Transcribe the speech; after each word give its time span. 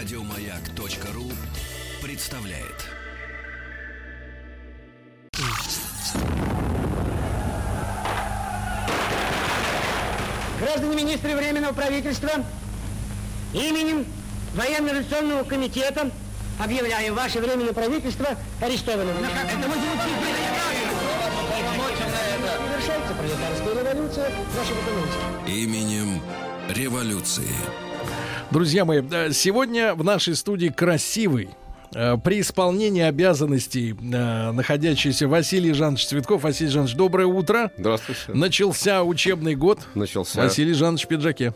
Радиомаяк.ру 0.00 1.30
представляет. 2.02 2.86
Граждане 10.58 10.96
министры 10.96 11.36
Временного 11.36 11.74
правительства, 11.74 12.30
именем 13.52 14.06
Военно-революционного 14.54 15.44
комитета 15.44 16.10
объявляем 16.58 17.14
ваше 17.14 17.40
Временное 17.40 17.74
правительство 17.74 18.28
арестованным. 18.62 19.14
Это 19.18 19.68
вы 19.68 19.74
Завершается 22.70 23.14
пролетарская 23.18 23.74
революция 23.74 24.30
в 24.30 24.56
нашей 24.56 24.76
экономике. 24.80 25.62
Именем 25.62 26.22
революции. 26.70 27.89
Друзья 28.50 28.84
мои, 28.84 29.00
э, 29.08 29.30
сегодня 29.32 29.94
в 29.94 30.02
нашей 30.02 30.34
студии 30.34 30.68
красивый, 30.68 31.50
э, 31.94 32.16
при 32.18 32.40
исполнении 32.40 33.02
обязанностей 33.02 33.92
э, 33.92 34.50
находящийся 34.50 35.28
Василий 35.28 35.72
Жанович 35.72 36.06
Цветков. 36.08 36.42
Василий 36.42 36.68
Жанович, 36.70 36.94
доброе 36.96 37.26
утро. 37.26 37.70
Здравствуйте. 37.78 38.20
Начался 38.34 39.04
учебный 39.04 39.54
год. 39.54 39.78
Начался. 39.94 40.42
Василий 40.42 40.72
Жанович 40.72 41.04
в 41.04 41.08
пиджаке. 41.08 41.54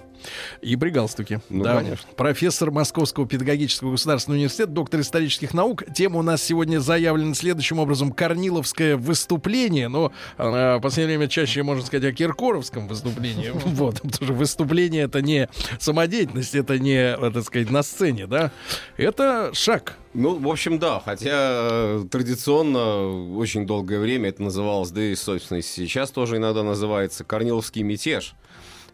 И 0.61 0.77
при 0.77 0.91
галстуке. 0.91 1.41
Ну, 1.49 1.65
да. 1.65 1.77
конечно. 1.77 2.09
Профессор 2.17 2.71
Московского 2.71 3.27
педагогического 3.27 3.93
государственного 3.93 4.39
университета, 4.39 4.71
доктор 4.71 5.01
исторических 5.01 5.55
наук. 5.55 5.85
Тема 5.95 6.21
у 6.21 6.23
нас 6.23 6.43
сегодня 6.43 6.79
заявлена 6.79 7.35
следующим 7.35 7.79
образом. 7.79 8.13
Корниловское 8.13 8.97
выступление. 8.97 9.89
Но 9.89 10.13
э, 10.39 10.77
в 10.77 10.81
последнее 10.81 11.19
время 11.19 11.31
чаще 11.31 11.63
можно 11.63 11.85
сказать 11.85 12.05
о 12.05 12.13
Киркоровском 12.13 12.89
выступлении. 12.89 13.53
Вот. 13.75 14.01
Потому 14.03 14.15
что 14.15 14.33
выступление 14.33 15.05
это 15.05 15.21
не 15.21 15.49
самодеятельность, 15.79 16.55
это 16.55 16.79
не, 16.79 17.17
так 17.17 17.45
сказать, 17.45 17.71
на 17.71 17.83
сцене, 17.83 18.27
да. 18.27 18.53
Это 18.97 19.51
шаг. 19.53 19.97
Ну, 20.15 20.39
в 20.39 20.49
общем, 20.49 20.79
да. 20.79 21.03
Хотя 21.05 21.31
э, 21.33 22.05
традиционно 22.11 23.37
очень 23.37 23.67
долгое 23.67 23.99
время 23.99 24.29
это 24.29 24.43
называлось, 24.43 24.91
да 24.91 25.03
и, 25.03 25.15
собственно, 25.17 25.61
сейчас 25.61 26.11
тоже 26.11 26.37
иногда 26.37 26.63
называется 26.63 27.25
Корниловский 27.25 27.83
мятеж. 27.83 28.35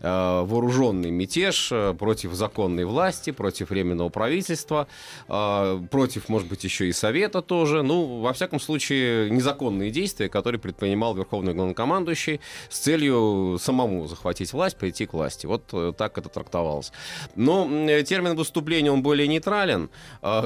Э, 0.01 0.43
Вооруженный 0.45 1.11
мятеж 1.11 1.71
э, 1.73 1.95
против 1.99 2.33
законной 2.33 2.85
власти, 2.85 3.31
против 3.31 3.71
временного 3.71 4.09
правительства, 4.09 4.89
э, 5.29 5.81
против, 5.91 6.29
может 6.29 6.49
быть, 6.49 6.65
еще 6.65 6.89
и 6.89 6.93
Совета 6.93 7.43
тоже. 7.43 7.83
Ну, 7.83 8.21
во 8.21 8.33
всяком 8.33 8.61
случае, 8.61 9.31
незаконные 9.31 9.91
действия, 9.91 10.29
которые 10.29 10.61
предпринимал 10.61 11.15
Верховный 11.15 11.53
главнокомандующий 11.53 12.41
с 12.69 12.79
целью 12.79 13.59
самому 13.61 14.07
захватить 14.07 14.53
власть, 14.53 14.77
прийти 14.77 15.07
к 15.07 15.13
власти. 15.13 15.47
Вот 15.47 15.97
так 15.97 16.17
это 16.17 16.29
трактовалось. 16.29 16.93
Но 17.35 17.69
термин 18.05 18.37
выступления, 18.37 18.91
он 18.91 19.03
более 19.03 19.29
нейтрален. 19.29 19.91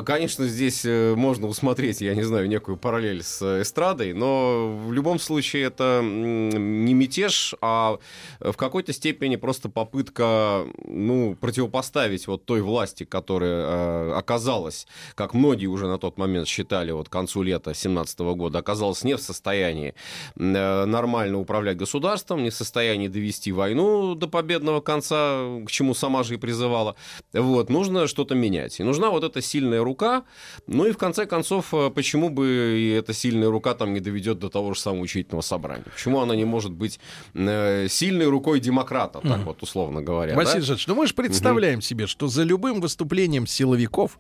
Конечно, 0.05 0.47
здесь 0.47 0.85
можно 0.85 1.47
усмотреть, 1.47 2.01
я 2.01 2.15
не 2.15 2.23
знаю, 2.23 2.49
некую 2.49 2.77
параллель 2.77 3.23
с 3.23 3.63
эстрадой, 3.63 4.13
но 4.13 4.77
в 4.87 4.93
любом 4.93 5.19
случае 5.19 5.65
это 5.65 6.01
не 6.03 6.95
мятеж, 6.95 7.55
а 7.61 7.99
в 8.41 8.55
какой-то 8.55 8.93
степени 8.93 9.37
просто 9.45 9.69
попытка, 9.69 10.65
ну, 10.87 11.37
противопоставить 11.39 12.27
вот 12.29 12.47
той 12.47 12.63
власти, 12.63 13.05
которая 13.05 13.67
э, 13.67 14.13
оказалась, 14.15 14.87
как 15.15 15.35
многие 15.35 15.67
уже 15.67 15.87
на 15.87 15.99
тот 15.99 16.17
момент 16.17 16.49
считали, 16.49 16.93
вот 16.93 17.11
к 17.11 17.13
концу 17.13 17.43
лета 17.43 17.73
2017 17.73 18.21
года, 18.21 18.61
оказалась 18.61 19.05
не 19.05 19.15
в 19.17 19.21
состоянии 19.21 19.95
э, 20.37 20.85
нормально 20.87 21.39
управлять 21.39 21.77
государством, 21.77 22.43
не 22.43 22.49
в 22.49 22.55
состоянии 22.55 23.09
довести 23.09 23.53
войну 23.53 24.15
до 24.15 24.29
победного 24.29 24.81
конца, 24.81 25.45
к 25.67 25.71
чему 25.71 25.93
сама 25.93 26.23
же 26.23 26.35
и 26.35 26.37
призывала. 26.39 26.97
Вот, 27.35 27.69
нужно 27.69 28.07
что-то 28.07 28.35
менять. 28.35 28.81
И 28.81 28.83
нужна 28.83 29.11
вот 29.11 29.25
эта 29.25 29.43
сильная 29.43 29.85
рука. 29.85 30.25
Ну 30.67 30.87
и 30.87 30.93
в 30.93 30.97
конце 30.97 31.27
концов, 31.27 31.75
э, 31.75 31.91
почему 31.91 32.31
бы 32.31 32.79
и 32.79 32.89
эта 32.93 33.13
сильная 33.13 33.51
рука 33.51 33.75
там 33.75 33.93
не 33.93 34.01
доведет 34.01 34.39
до 34.39 34.49
того 34.49 34.73
же 34.73 34.81
самого 34.81 35.03
учительного 35.03 35.43
собрания? 35.43 35.85
Почему 35.93 36.21
она 36.21 36.35
не 36.35 36.47
может 36.47 36.73
быть 36.73 36.99
э, 37.35 37.89
сильной 37.91 38.27
рукой 38.27 38.59
демократа, 38.59 39.21
так 39.37 39.47
вот 39.47 39.63
условно 39.63 40.03
говоря? 40.03 40.35
Василий 40.35 40.61
да? 40.61 40.67
Жанович, 40.67 40.87
ну 40.87 40.95
мы 40.95 41.07
же 41.07 41.15
представляем 41.15 41.81
себе, 41.81 42.07
что 42.07 42.29
за 42.29 42.43
любым 42.43 42.81
выступлением 42.81 43.47
силовиков 43.47 44.19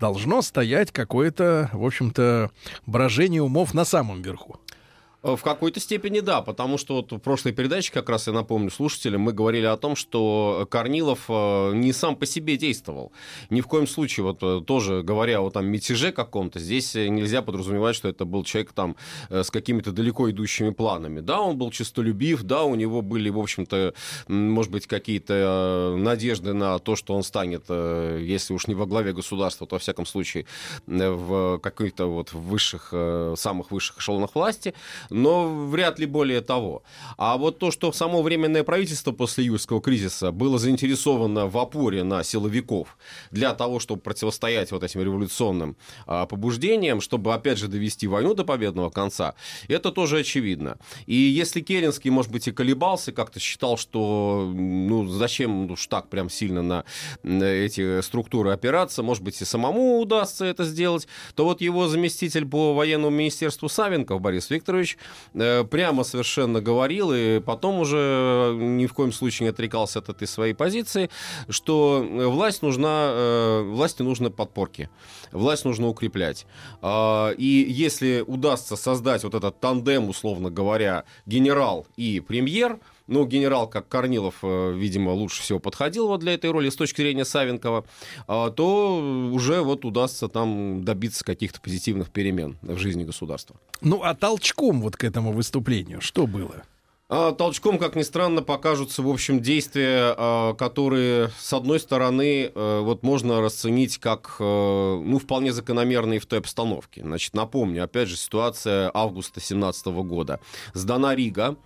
должно 0.00 0.42
стоять 0.42 0.90
какое-то, 0.92 1.70
в 1.72 1.84
общем-то, 1.84 2.50
брожение 2.86 3.42
умов 3.42 3.74
на 3.74 3.84
самом 3.84 4.22
верху. 4.22 4.60
Э, 5.22 5.36
В 5.36 5.42
какой-то 5.42 5.80
степени 5.80 6.20
да, 6.20 6.42
потому 6.42 6.78
что 6.78 6.96
вот 6.96 7.12
в 7.12 7.18
прошлой 7.18 7.52
передаче, 7.52 7.92
как 7.92 8.08
раз 8.08 8.26
я 8.26 8.32
напомню 8.32 8.70
слушателям, 8.70 9.22
мы 9.22 9.32
говорили 9.32 9.66
о 9.66 9.76
том, 9.76 9.96
что 9.96 10.66
Корнилов 10.70 11.26
э, 11.28 11.72
не 11.74 11.92
сам 11.92 12.16
по 12.16 12.26
себе 12.26 12.56
действовал. 12.56 13.12
Ни 13.50 13.60
в 13.60 13.66
коем 13.66 13.86
случае, 13.86 14.24
вот 14.24 14.42
э, 14.42 14.60
тоже 14.66 15.02
говоря 15.02 15.40
о 15.40 15.50
там 15.50 15.66
мятеже 15.66 16.12
каком-то, 16.12 16.58
здесь 16.58 16.94
нельзя 16.94 17.42
подразумевать, 17.42 17.96
что 17.96 18.08
это 18.08 18.24
был 18.24 18.44
человек 18.44 18.72
там 18.72 18.96
с 19.30 19.50
какими-то 19.50 19.92
далеко 19.92 20.30
идущими 20.30 20.70
планами. 20.70 21.20
Да, 21.20 21.40
он 21.40 21.56
был 21.56 21.70
честолюбив, 21.70 22.42
да, 22.42 22.64
у 22.64 22.74
него 22.74 23.02
были, 23.02 23.30
в 23.30 23.38
общем-то, 23.38 23.94
может 24.28 24.72
быть, 24.72 24.86
какие-то 24.86 25.94
надежды 25.98 26.52
на 26.52 26.78
то, 26.78 26.96
что 26.96 27.14
он 27.14 27.22
станет, 27.22 27.68
если 27.68 28.54
уж 28.54 28.66
не 28.66 28.74
во 28.74 28.86
главе 28.86 29.12
государства, 29.12 29.66
то, 29.66 29.76
во 29.76 29.78
всяком 29.78 30.06
случае, 30.06 30.46
в 30.86 31.58
каких-то 31.58 32.06
вот 32.06 32.32
высших, 32.32 32.92
самых 33.36 33.70
высших 33.70 33.98
эшелонах 33.98 34.34
власти 34.34 34.74
но 35.12 35.66
вряд 35.68 35.98
ли 35.98 36.06
более 36.06 36.40
того. 36.40 36.82
А 37.16 37.36
вот 37.36 37.58
то, 37.58 37.70
что 37.70 37.92
само 37.92 38.22
Временное 38.22 38.64
правительство 38.64 39.12
после 39.12 39.44
июльского 39.44 39.80
кризиса 39.80 40.32
было 40.32 40.58
заинтересовано 40.58 41.46
в 41.46 41.58
опоре 41.58 42.04
на 42.04 42.22
силовиков 42.22 42.96
для 43.30 43.54
того, 43.54 43.80
чтобы 43.80 44.00
противостоять 44.00 44.72
вот 44.72 44.82
этим 44.82 45.02
революционным 45.02 45.76
а, 46.06 46.26
побуждениям, 46.26 47.00
чтобы, 47.00 47.34
опять 47.34 47.58
же, 47.58 47.68
довести 47.68 48.06
войну 48.06 48.34
до 48.34 48.44
победного 48.44 48.90
конца, 48.90 49.34
это 49.68 49.92
тоже 49.92 50.18
очевидно. 50.18 50.78
И 51.06 51.14
если 51.14 51.60
Керенский, 51.60 52.10
может 52.10 52.30
быть, 52.30 52.48
и 52.48 52.52
колебался, 52.52 53.12
как-то 53.12 53.40
считал, 53.40 53.76
что 53.76 54.50
ну, 54.54 55.06
зачем 55.06 55.70
уж 55.70 55.86
так 55.86 56.08
прям 56.08 56.30
сильно 56.30 56.62
на 56.62 56.84
на 57.22 57.44
эти 57.44 58.00
структуры 58.00 58.52
опираться, 58.52 59.02
может 59.02 59.22
быть, 59.22 59.40
и 59.40 59.44
самому 59.44 60.00
удастся 60.00 60.44
это 60.44 60.64
сделать, 60.64 61.06
то 61.34 61.44
вот 61.44 61.60
его 61.60 61.88
заместитель 61.88 62.46
по 62.46 62.74
военному 62.74 63.16
министерству 63.16 63.68
Савенков 63.68 64.20
Борис 64.20 64.50
Викторович 64.50 64.98
прямо 65.32 66.04
совершенно 66.04 66.60
говорил, 66.60 67.12
и 67.12 67.40
потом 67.40 67.80
уже 67.80 68.54
ни 68.58 68.86
в 68.86 68.92
коем 68.92 69.12
случае 69.12 69.46
не 69.46 69.50
отрекался 69.50 69.98
от 70.00 70.08
этой 70.08 70.28
своей 70.28 70.54
позиции, 70.54 71.10
что 71.48 72.04
э, 72.04 72.26
власть 72.26 72.62
нужна, 72.62 73.10
э, 73.12 73.62
власти 73.62 74.02
нужны 74.02 74.30
подпорки, 74.30 74.88
власть 75.32 75.64
нужно 75.64 75.88
укреплять. 75.88 76.46
А, 76.80 77.30
И 77.30 77.66
если 77.68 78.24
удастся 78.26 78.76
создать 78.76 79.24
вот 79.24 79.34
этот 79.34 79.60
тандем, 79.60 80.08
условно 80.08 80.50
говоря, 80.50 81.04
генерал 81.26 81.86
и 81.96 82.20
премьер, 82.20 82.78
ну, 83.12 83.26
генерал, 83.26 83.68
как 83.68 83.88
Корнилов, 83.88 84.36
э, 84.42 84.72
видимо, 84.74 85.10
лучше 85.10 85.42
всего 85.42 85.58
подходил 85.58 86.08
вот 86.08 86.20
для 86.20 86.34
этой 86.34 86.50
роли 86.50 86.70
с 86.70 86.76
точки 86.76 87.02
зрения 87.02 87.24
Савенкова, 87.24 87.84
а, 88.26 88.50
то 88.50 88.98
уже 89.32 89.60
вот 89.60 89.84
удастся 89.84 90.28
там 90.28 90.84
добиться 90.84 91.24
каких-то 91.24 91.60
позитивных 91.60 92.10
перемен 92.10 92.56
в 92.62 92.78
жизни 92.78 93.04
государства. 93.04 93.56
Ну, 93.80 94.02
а 94.02 94.14
толчком 94.14 94.80
вот 94.80 94.96
к 94.96 95.04
этому 95.04 95.32
выступлению 95.32 96.00
что 96.00 96.26
было? 96.26 96.62
А 97.14 97.32
Толчком, 97.32 97.76
как 97.78 97.94
ни 97.94 98.00
странно, 98.00 98.40
покажутся, 98.40 99.02
в 99.02 99.08
общем, 99.10 99.42
действия, 99.42 100.14
а, 100.16 100.54
которые, 100.54 101.30
с 101.38 101.52
одной 101.52 101.78
стороны, 101.78 102.50
э, 102.54 102.80
вот 102.80 103.02
можно 103.02 103.42
расценить 103.42 103.98
как, 103.98 104.36
э, 104.38 104.42
ну, 104.42 105.18
вполне 105.18 105.52
закономерные 105.52 106.20
в 106.20 106.24
той 106.24 106.38
обстановке. 106.38 107.02
Значит, 107.02 107.34
напомню, 107.34 107.84
опять 107.84 108.08
же, 108.08 108.16
ситуация 108.16 108.90
августа 108.94 109.42
17 109.42 110.02
года. 110.04 110.40
Сдана 110.72 111.14
Рига, 111.14 111.56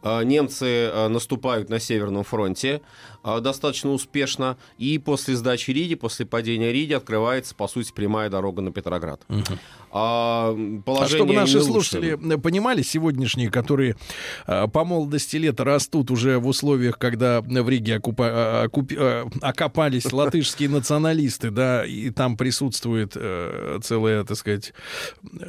а, 0.00 0.22
немцы 0.22 0.90
наступают 1.10 1.68
на 1.68 1.80
Северном 1.80 2.24
фронте 2.24 2.80
а, 3.24 3.40
достаточно 3.40 3.90
успешно, 3.90 4.58
и 4.76 4.98
после 4.98 5.34
сдачи 5.34 5.70
Риги, 5.70 5.94
после 5.94 6.26
падения 6.26 6.70
Риги 6.72 6.92
открывается, 6.92 7.54
по 7.54 7.66
сути, 7.68 7.90
прямая 7.90 8.28
дорога 8.28 8.60
на 8.60 8.70
Петроград. 8.70 9.22
А, 9.90 10.50
А 10.50 10.82
положение 10.84 11.16
чтобы 11.16 11.32
наши 11.32 11.62
слушатели 11.62 12.16
понимали, 12.36 12.82
сегодняшние, 12.82 13.50
которые 13.50 13.96
э, 14.46 14.68
по 14.68 14.84
молодости 14.94 15.36
лета 15.36 15.64
растут 15.64 16.10
уже 16.10 16.38
в 16.38 16.46
условиях, 16.46 16.98
когда 16.98 17.40
в 17.40 17.68
Риге 17.68 17.96
окупа- 17.96 18.30
а, 18.30 18.66
окуп- 18.66 18.96
а, 18.96 19.28
окопались 19.40 20.12
латышские 20.12 20.68
националисты, 20.68 21.50
да, 21.50 21.84
и 21.84 22.10
там 22.10 22.36
присутствует 22.36 23.12
э, 23.16 23.80
целый, 23.82 24.24
так 24.24 24.36
сказать, 24.36 24.72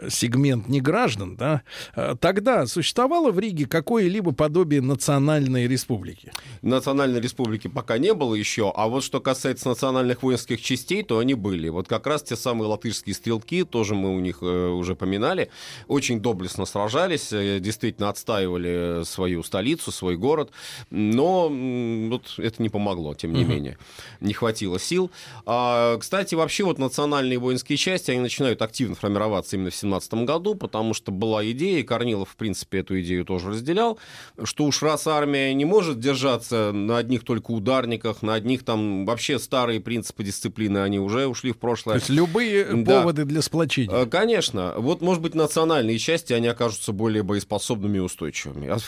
сегмент 0.09 0.68
неграждан, 0.68 1.36
да, 1.36 1.62
э, 1.95 2.15
тогда 2.19 2.65
существовало 2.65 3.31
в 3.31 3.39
Риге 3.39 3.68
какое-либо 3.68 4.31
подобие 4.31 4.81
национальной 4.81 5.68
республики? 5.68 6.31
Национальной 6.63 7.21
республики 7.21 7.68
пока 7.68 7.97
не 8.00 8.13
было 8.13 8.33
еще, 8.33 8.74
а 8.75 8.88
вот 8.88 9.03
что 9.03 9.19
касается 9.19 9.69
национальных 9.69 10.24
воинских 10.24 10.62
частей, 10.62 11.03
то 11.03 11.19
они 11.19 11.36
были. 11.36 11.69
Вот 11.69 11.88
как 11.88 12.07
раз 12.07 12.24
те 12.24 12.36
самые 12.36 12.68
латышские 12.68 13.13
стрелки, 13.13 13.63
тоже 13.63 13.94
мы 13.94 14.15
у 14.15 14.19
них 14.19 14.39
э, 14.42 14.68
уже 14.69 14.95
поминали, 14.95 15.50
очень 15.88 16.19
доблестно 16.19 16.65
сражались, 16.65 17.31
э, 17.31 17.59
действительно 17.59 18.09
отстаивали 18.09 19.03
свое 19.03 19.35
свою 19.36 19.44
столицу, 19.44 19.92
свой 19.92 20.18
город. 20.18 20.52
Но 20.90 21.50
вот 21.50 22.36
это 22.38 22.62
не 22.62 22.70
помогло, 22.70 23.14
тем 23.16 23.34
не 23.34 23.44
угу. 23.44 23.52
менее. 23.52 23.78
Не 24.22 24.34
хватило 24.34 24.80
сил. 24.80 25.12
А, 25.46 25.98
кстати, 25.98 26.36
вообще 26.36 26.64
вот 26.64 26.80
национальные 26.80 27.38
воинские 27.38 27.78
части, 27.78 28.12
они 28.12 28.22
начинают 28.22 28.62
активно 28.62 28.96
формироваться 28.96 29.56
именно 29.56 29.70
в 29.70 29.76
17 29.76 30.14
году, 30.26 30.56
потому 30.56 30.94
что 30.94 31.12
была 31.12 31.46
идея, 31.52 31.80
и 31.80 31.84
Корнилов, 31.84 32.30
в 32.30 32.36
принципе, 32.36 32.80
эту 32.80 33.00
идею 33.02 33.26
тоже 33.26 33.50
разделял, 33.50 34.00
что 34.44 34.66
уж 34.66 34.82
раз 34.82 35.08
армия 35.08 35.54
не 35.54 35.66
может 35.66 36.00
держаться 36.00 36.72
на 36.72 36.98
одних 36.98 37.24
только 37.24 37.52
ударниках, 37.52 38.22
на 38.22 38.36
одних 38.36 38.64
там 38.64 39.06
вообще 39.06 39.40
старые 39.40 39.80
принципы 39.80 40.24
дисциплины, 40.24 40.80
они 40.80 41.00
уже 41.00 41.28
ушли 41.28 41.52
в 41.52 41.58
прошлое. 41.58 41.96
То 41.96 42.00
есть 42.00 42.10
любые 42.10 42.66
да. 42.66 43.00
поводы 43.00 43.26
для 43.26 43.42
сплочения. 43.42 44.04
А, 44.04 44.06
конечно. 44.06 44.74
Вот, 44.78 45.02
может 45.02 45.22
быть, 45.22 45.36
национальные 45.36 46.00
части, 46.00 46.34
они 46.34 46.48
окажутся 46.48 46.94
более 46.94 47.24
боеспособными 47.24 47.98
и 47.98 48.02
устойчивыми. 48.02 48.70
А 48.70 48.80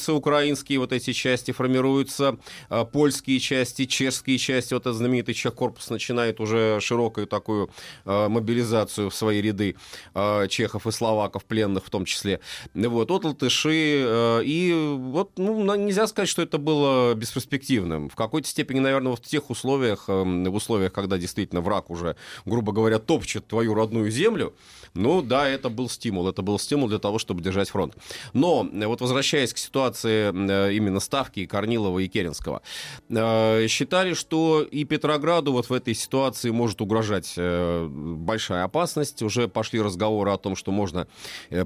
сформируются 0.00 0.14
украинские 0.14 0.78
вот 0.78 0.92
эти 0.92 1.12
части, 1.12 1.52
формируются 1.52 2.38
а, 2.68 2.84
польские 2.84 3.38
части, 3.40 3.84
чешские 3.84 4.38
части. 4.38 4.74
Вот 4.74 4.82
этот 4.82 4.96
знаменитый 4.96 5.34
чех-корпус 5.34 5.90
начинает 5.90 6.40
уже 6.40 6.78
широкую 6.80 7.26
такую 7.26 7.70
а, 8.04 8.28
мобилизацию 8.28 9.10
в 9.10 9.14
свои 9.14 9.42
ряды 9.42 9.76
а, 10.14 10.46
чехов 10.48 10.86
и 10.86 10.90
словаков, 10.92 11.44
пленных 11.44 11.84
в 11.84 11.90
том 11.90 12.04
числе. 12.04 12.40
Вот, 12.74 13.10
от 13.10 13.24
латыши. 13.24 14.04
А, 14.06 14.40
и 14.40 14.72
вот, 14.72 15.32
ну, 15.36 15.74
нельзя 15.76 16.06
сказать, 16.06 16.28
что 16.28 16.42
это 16.42 16.58
было 16.58 17.14
бесперспективным. 17.14 18.08
В 18.08 18.14
какой-то 18.14 18.48
степени, 18.48 18.80
наверное, 18.80 19.10
вот 19.10 19.24
в 19.24 19.28
тех 19.28 19.50
условиях, 19.50 20.04
а, 20.08 20.22
в 20.24 20.54
условиях, 20.54 20.92
когда 20.92 21.18
действительно 21.18 21.60
враг 21.60 21.90
уже, 21.90 22.16
грубо 22.44 22.72
говоря, 22.72 22.98
топчет 22.98 23.46
твою 23.46 23.74
родную 23.74 24.10
землю, 24.10 24.54
ну 24.94 25.22
да, 25.22 25.48
это 25.48 25.68
был 25.70 25.88
стимул. 25.88 26.28
Это 26.28 26.42
был 26.42 26.58
стимул 26.58 26.88
для 26.88 26.98
того, 26.98 27.18
чтобы 27.18 27.42
держать 27.42 27.70
фронт. 27.70 27.94
Но 28.32 28.68
э, 28.72 28.86
вот 28.86 29.00
возвращаясь 29.00 29.52
к 29.52 29.58
ситуации 29.58 29.71
э, 29.76 30.72
именно 30.72 31.00
Ставки, 31.00 31.46
Корнилова 31.46 31.98
и 31.98 32.08
Керенского, 32.08 32.62
э, 33.08 33.66
считали, 33.68 34.14
что 34.14 34.62
и 34.62 34.84
Петрограду 34.84 35.52
вот 35.52 35.70
в 35.70 35.72
этой 35.72 35.94
ситуации 35.94 36.50
может 36.50 36.80
угрожать 36.80 37.34
большая 37.36 38.64
опасность. 38.64 39.22
Уже 39.22 39.48
пошли 39.48 39.80
разговоры 39.80 40.30
о 40.30 40.36
том, 40.36 40.56
что 40.56 40.72
можно 40.72 41.06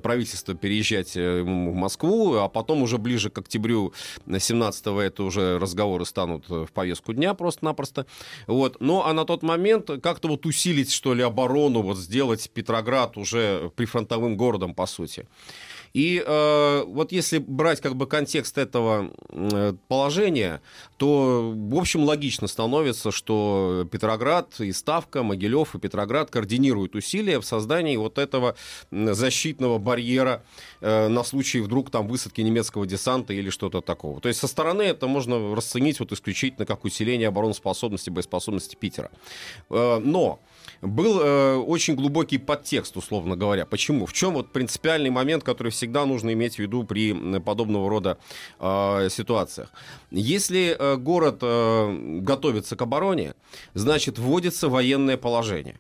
правительство 0.03 0.55
переезжать 0.55 1.15
в 1.15 1.45
Москву, 1.45 2.35
а 2.35 2.49
потом 2.49 2.83
уже 2.83 2.99
ближе 2.99 3.31
к 3.31 3.39
октябрю 3.39 3.93
17-го 4.27 5.01
это 5.01 5.23
уже 5.23 5.59
разговоры 5.59 6.05
станут 6.05 6.49
в 6.49 6.69
повестку 6.73 7.13
дня 7.13 7.35
просто-напросто. 7.35 8.07
Вот. 8.47 8.77
Ну, 8.81 9.03
а 9.03 9.13
на 9.13 9.25
тот 9.25 9.43
момент 9.43 9.91
как-то 10.03 10.29
вот 10.29 10.47
усилить, 10.47 10.93
что 10.93 11.15
ли, 11.15 11.23
оборону, 11.23 11.83
вот 11.83 11.99
сделать 11.99 12.51
Петроград 12.51 13.17
уже 13.17 13.71
прифронтовым 13.77 14.37
городом, 14.37 14.75
по 14.75 14.87
сути. 14.87 15.27
И 15.97 16.23
э, 16.23 16.85
вот 16.87 17.11
если 17.11 17.39
брать 17.39 17.81
как 17.81 17.97
бы 17.97 18.07
контекст 18.07 18.59
этого 18.59 19.13
э, 19.31 19.73
положения, 19.89 20.61
то, 20.99 21.55
в 21.57 21.75
общем, 21.75 22.05
логично 22.05 22.49
становится, 22.49 23.11
что 23.11 23.89
Петроград 23.91 24.61
и 24.61 24.73
Ставка, 24.73 25.23
Могилев 25.23 25.75
и 25.75 25.79
Петроград 25.79 26.31
координируют 26.31 26.95
усилия 26.97 27.41
в 27.41 27.47
создании 27.47 27.97
вот 27.97 28.19
этого 28.19 28.57
защитного 28.91 29.79
барьера 29.79 30.45
э, 30.83 31.09
на 31.09 31.25
случай 31.25 31.61
вдруг 31.61 31.91
там 31.91 32.09
высадки 32.09 32.43
немецкого 32.43 32.87
десанта 32.87 33.33
или 33.33 33.49
что-то 33.49 33.81
такого. 33.81 34.21
То 34.21 34.29
есть 34.29 34.39
со 34.39 34.49
стороны 34.49 34.83
это 34.83 35.07
можно 35.07 35.57
расценить 35.57 35.99
вот 35.99 36.13
исключительно 36.13 36.67
как 36.67 36.85
усиление 36.85 37.29
обороноспособности, 37.29 38.11
боеспособности 38.11 38.77
Питера. 38.77 39.11
Э, 39.71 39.99
но 40.05 40.41
был 40.83 41.21
э, 41.21 41.57
очень 41.57 41.95
глубокий 41.95 42.39
подтекст, 42.39 42.97
условно 42.97 43.37
говоря. 43.37 43.67
Почему? 43.67 44.07
В 44.07 44.13
чем 44.13 44.35
вот 44.35 44.53
принципиальный 44.53 45.11
момент, 45.11 45.45
который 45.45 45.73
всегда 45.73 46.05
нужно 46.07 46.33
иметь 46.33 46.57
в 46.57 46.59
виду 46.59 46.85
при 46.85 47.41
подобного 47.41 47.89
рода 47.89 48.19
э, 48.59 49.09
ситуациях? 49.11 49.73
Если 50.11 50.77
э, 50.79 50.97
город 50.97 51.39
э, 51.43 52.19
готовится 52.21 52.77
к 52.77 52.83
обороне, 52.83 53.35
значит 53.75 54.19
вводится 54.19 54.69
военное 54.69 55.17
положение. 55.17 55.77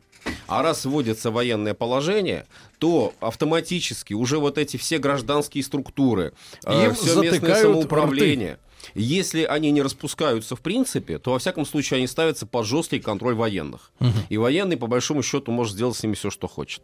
А 0.48 0.62
раз 0.62 0.84
вводится 0.84 1.31
военное 1.31 1.75
положение, 1.75 2.46
то 2.78 3.14
автоматически 3.20 4.14
уже 4.14 4.38
вот 4.38 4.58
эти 4.58 4.76
все 4.76 4.99
гражданские 4.99 5.62
структуры, 5.64 6.32
э, 6.64 6.92
все 6.92 7.20
местное 7.20 7.54
самоуправление. 7.54 8.58
Если 8.94 9.44
они 9.44 9.71
не 9.71 9.83
распускаются 9.83 10.56
в 10.56 10.61
принципе, 10.61 11.19
то 11.19 11.33
во 11.33 11.38
всяком 11.38 11.65
случае 11.65 11.99
они 11.99 12.06
ставятся 12.06 12.47
под 12.47 12.67
жесткий 12.67 13.00
контроль 13.00 13.35
военных. 13.35 13.93
Угу. 14.00 14.11
И 14.29 14.37
военный, 14.37 14.77
по 14.77 14.87
большому 14.87 15.23
счету, 15.23 15.53
может 15.53 15.75
сделать 15.75 15.97
с 15.97 16.03
ними 16.03 16.15
все, 16.15 16.31
что 16.31 16.49
хочет. 16.49 16.83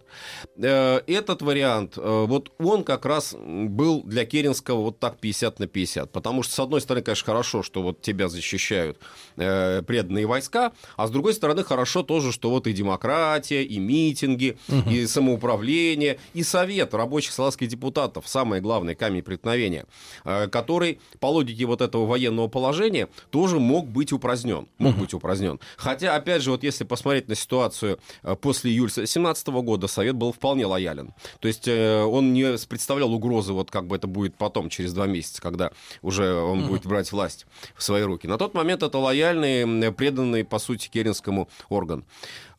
Э, 0.56 1.00
этот 1.06 1.42
вариант, 1.42 1.94
э, 1.96 2.24
вот 2.26 2.52
он 2.58 2.84
как 2.84 3.04
раз 3.04 3.34
был 3.34 4.02
для 4.02 4.24
Керенского 4.24 4.82
вот 4.82 4.98
так 4.98 5.18
50 5.18 5.58
на 5.58 5.66
50. 5.66 6.10
Потому 6.10 6.42
что, 6.42 6.54
с 6.54 6.58
одной 6.58 6.80
стороны, 6.80 7.04
конечно, 7.04 7.26
хорошо, 7.26 7.62
что 7.62 7.82
вот 7.82 8.00
тебя 8.00 8.28
защищают 8.28 8.98
э, 9.36 9.82
преданные 9.82 10.26
войска, 10.26 10.72
а 10.96 11.06
с 11.06 11.10
другой 11.10 11.34
стороны, 11.34 11.64
хорошо 11.64 12.02
тоже, 12.02 12.32
что 12.32 12.50
вот 12.50 12.66
и 12.66 12.72
демократия, 12.72 13.62
и 13.62 13.78
митинги, 13.78 14.56
угу. 14.68 14.90
и 14.90 15.06
самоуправление, 15.06 16.18
и 16.34 16.42
совет 16.42 16.94
рабочих 16.94 17.32
салазских 17.32 17.68
депутатов, 17.68 18.26
самое 18.26 18.62
главное, 18.62 18.94
камень 18.94 19.22
преткновения, 19.22 19.86
который 20.24 21.00
по 21.20 21.26
логике 21.26 21.66
вот 21.66 21.80
этого 21.80 21.91
военного 21.96 22.48
положения 22.48 23.08
тоже 23.30 23.58
мог 23.58 23.88
быть 23.88 24.12
упразднен. 24.12 24.68
Мог 24.78 24.94
угу. 24.94 25.02
быть 25.02 25.14
упразднен. 25.14 25.60
Хотя, 25.76 26.14
опять 26.14 26.42
же, 26.42 26.50
вот 26.50 26.62
если 26.62 26.84
посмотреть 26.84 27.28
на 27.28 27.34
ситуацию 27.34 27.98
э, 28.22 28.36
после 28.36 28.70
июля 28.70 28.88
2017 28.88 29.48
года, 29.48 29.86
Совет 29.86 30.16
был 30.16 30.32
вполне 30.32 30.66
лоялен. 30.66 31.14
То 31.40 31.48
есть 31.48 31.68
э, 31.68 32.02
он 32.02 32.32
не 32.32 32.56
представлял 32.68 33.12
угрозы, 33.12 33.52
вот 33.52 33.70
как 33.70 33.86
бы 33.86 33.96
это 33.96 34.06
будет 34.06 34.36
потом, 34.36 34.68
через 34.68 34.92
два 34.92 35.06
месяца, 35.06 35.40
когда 35.40 35.72
уже 36.02 36.34
он 36.34 36.60
угу. 36.60 36.68
будет 36.68 36.86
брать 36.86 37.10
власть 37.12 37.46
в 37.76 37.82
свои 37.82 38.02
руки. 38.02 38.26
На 38.26 38.38
тот 38.38 38.54
момент 38.54 38.82
это 38.82 38.98
лояльный, 38.98 39.92
преданный, 39.92 40.44
по 40.44 40.58
сути, 40.58 40.88
Керенскому 40.88 41.48
орган. 41.68 42.04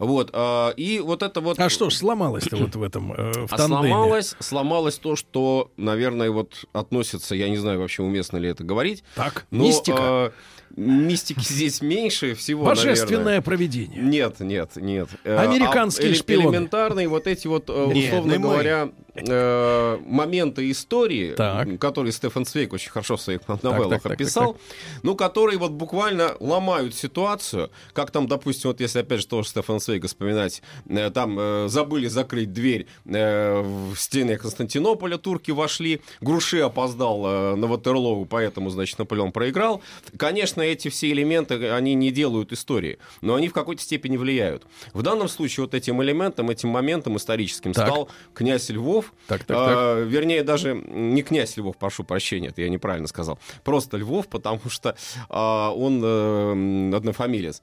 Вот, 0.03 0.29
а, 0.33 0.71
и 0.71 0.99
вот 0.99 1.23
это 1.23 1.41
вот... 1.41 1.59
А 1.59 1.69
что 1.69 1.89
ж 1.89 1.95
сломалось-то 1.95 2.57
вот 2.57 2.75
в 2.75 2.83
этом, 2.83 3.13
э, 3.13 3.47
в 3.47 3.53
а 3.53 3.57
сломалось, 3.57 4.35
сломалось 4.39 4.97
то, 4.97 5.15
что, 5.15 5.71
наверное, 5.77 6.29
вот 6.29 6.65
относится, 6.73 7.35
я 7.35 7.49
не 7.49 7.57
знаю 7.57 7.79
вообще 7.79 8.03
уместно 8.03 8.37
ли 8.37 8.49
это 8.49 8.63
говорить. 8.63 9.03
Так, 9.15 9.45
но, 9.49 9.63
мистика. 9.63 9.97
А, 9.99 10.31
мистики 10.75 11.39
здесь 11.41 11.81
меньше 11.81 12.35
всего, 12.35 12.65
Божественное 12.65 13.23
наверное. 13.23 13.41
проведение. 13.41 14.01
Нет, 14.01 14.39
нет, 14.39 14.71
нет. 14.75 15.09
Э, 15.23 15.37
Американские 15.37 16.11
а, 16.11 16.15
шпионы. 16.15 16.43
Элементарные 16.43 17.07
вот 17.07 17.27
эти 17.27 17.47
вот, 17.47 17.69
э, 17.69 17.73
условно 17.73 18.31
нет, 18.31 18.41
говоря, 18.41 18.89
э, 19.15 19.99
моменты 20.05 20.69
истории, 20.71 21.33
так. 21.33 21.79
которые 21.79 22.11
Стефан 22.11 22.45
Свейк 22.45 22.73
очень 22.73 22.91
хорошо 22.91 23.17
в 23.17 23.21
своих 23.21 23.47
новеллах 23.47 23.89
так, 23.89 24.03
так, 24.03 24.11
описал, 24.13 24.53
так, 24.53 24.61
так, 24.61 24.77
так. 24.77 25.03
ну, 25.03 25.15
которые 25.15 25.57
вот 25.57 25.71
буквально 25.71 26.35
ломают 26.39 26.95
ситуацию, 26.95 27.71
как 27.93 28.11
там, 28.11 28.27
допустим, 28.27 28.69
вот 28.69 28.79
если 28.79 28.99
опять 28.99 29.21
же 29.21 29.27
тоже 29.27 29.49
Стефан 29.49 29.79
Свейга 29.79 30.07
вспоминать, 30.07 30.61
э, 30.87 31.09
там 31.11 31.37
э, 31.39 31.67
забыли 31.69 32.07
закрыть 32.07 32.53
дверь 32.53 32.87
э, 33.05 33.61
в 33.61 33.95
стены 33.95 34.37
Константинополя, 34.37 35.17
турки 35.17 35.51
вошли, 35.51 36.01
Груши 36.21 36.59
опоздал 36.59 37.25
э, 37.25 37.55
на 37.55 37.67
Ватерлоу, 37.67 38.25
поэтому, 38.25 38.69
значит, 38.69 38.99
Наполеон 38.99 39.31
проиграл. 39.31 39.81
Конечно, 40.17 40.61
эти 40.61 40.89
все 40.89 41.11
элементы, 41.11 41.69
они 41.71 41.93
не 41.93 42.11
делают 42.11 42.51
истории, 42.51 42.99
но 43.21 43.35
они 43.35 43.47
в 43.49 43.53
какой-то 43.53 43.81
степени 43.81 44.17
влияют. 44.17 44.63
В 44.93 45.01
данном 45.01 45.27
случае 45.27 45.65
вот 45.65 45.73
этим 45.73 46.01
элементом, 46.01 46.49
этим 46.49 46.69
моментом 46.69 47.17
историческим 47.17 47.73
так. 47.73 47.87
стал 47.87 48.09
князь 48.33 48.69
Львов, 48.69 49.02
Львов. 49.03 49.13
Так, 49.27 49.43
так, 49.43 49.57
так. 49.57 49.77
А, 49.77 50.03
вернее, 50.03 50.43
даже 50.43 50.73
не 50.73 51.21
князь 51.23 51.57
Львов, 51.57 51.77
прошу 51.77 52.03
прощения, 52.03 52.49
это 52.49 52.61
я 52.61 52.69
неправильно 52.69 53.07
сказал. 53.07 53.39
Просто 53.63 53.97
Львов, 53.97 54.27
потому 54.27 54.61
что 54.67 54.95
а, 55.29 55.71
он 55.71 56.01
а, 56.03 56.93
однофамилец. 56.95 57.61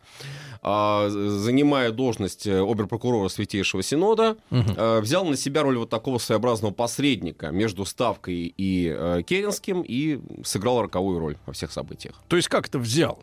А, 0.62 1.08
занимая 1.08 1.90
должность 1.90 2.46
э, 2.46 2.60
оберпрокурора 2.60 3.28
Святейшего 3.28 3.82
Синода, 3.82 4.36
угу. 4.50 4.62
а, 4.76 5.00
взял 5.00 5.24
на 5.24 5.36
себя 5.36 5.62
роль 5.62 5.78
вот 5.78 5.88
такого 5.88 6.18
своеобразного 6.18 6.72
посредника 6.72 7.48
между 7.48 7.86
Ставкой 7.86 8.52
и 8.54 8.88
а, 8.94 9.22
Керенским 9.22 9.82
и 9.86 10.20
сыграл 10.44 10.82
роковую 10.82 11.18
роль 11.18 11.36
во 11.46 11.54
всех 11.54 11.72
событиях. 11.72 12.14
То 12.28 12.36
есть 12.36 12.48
как 12.48 12.68
это 12.68 12.78
взял? 12.78 13.22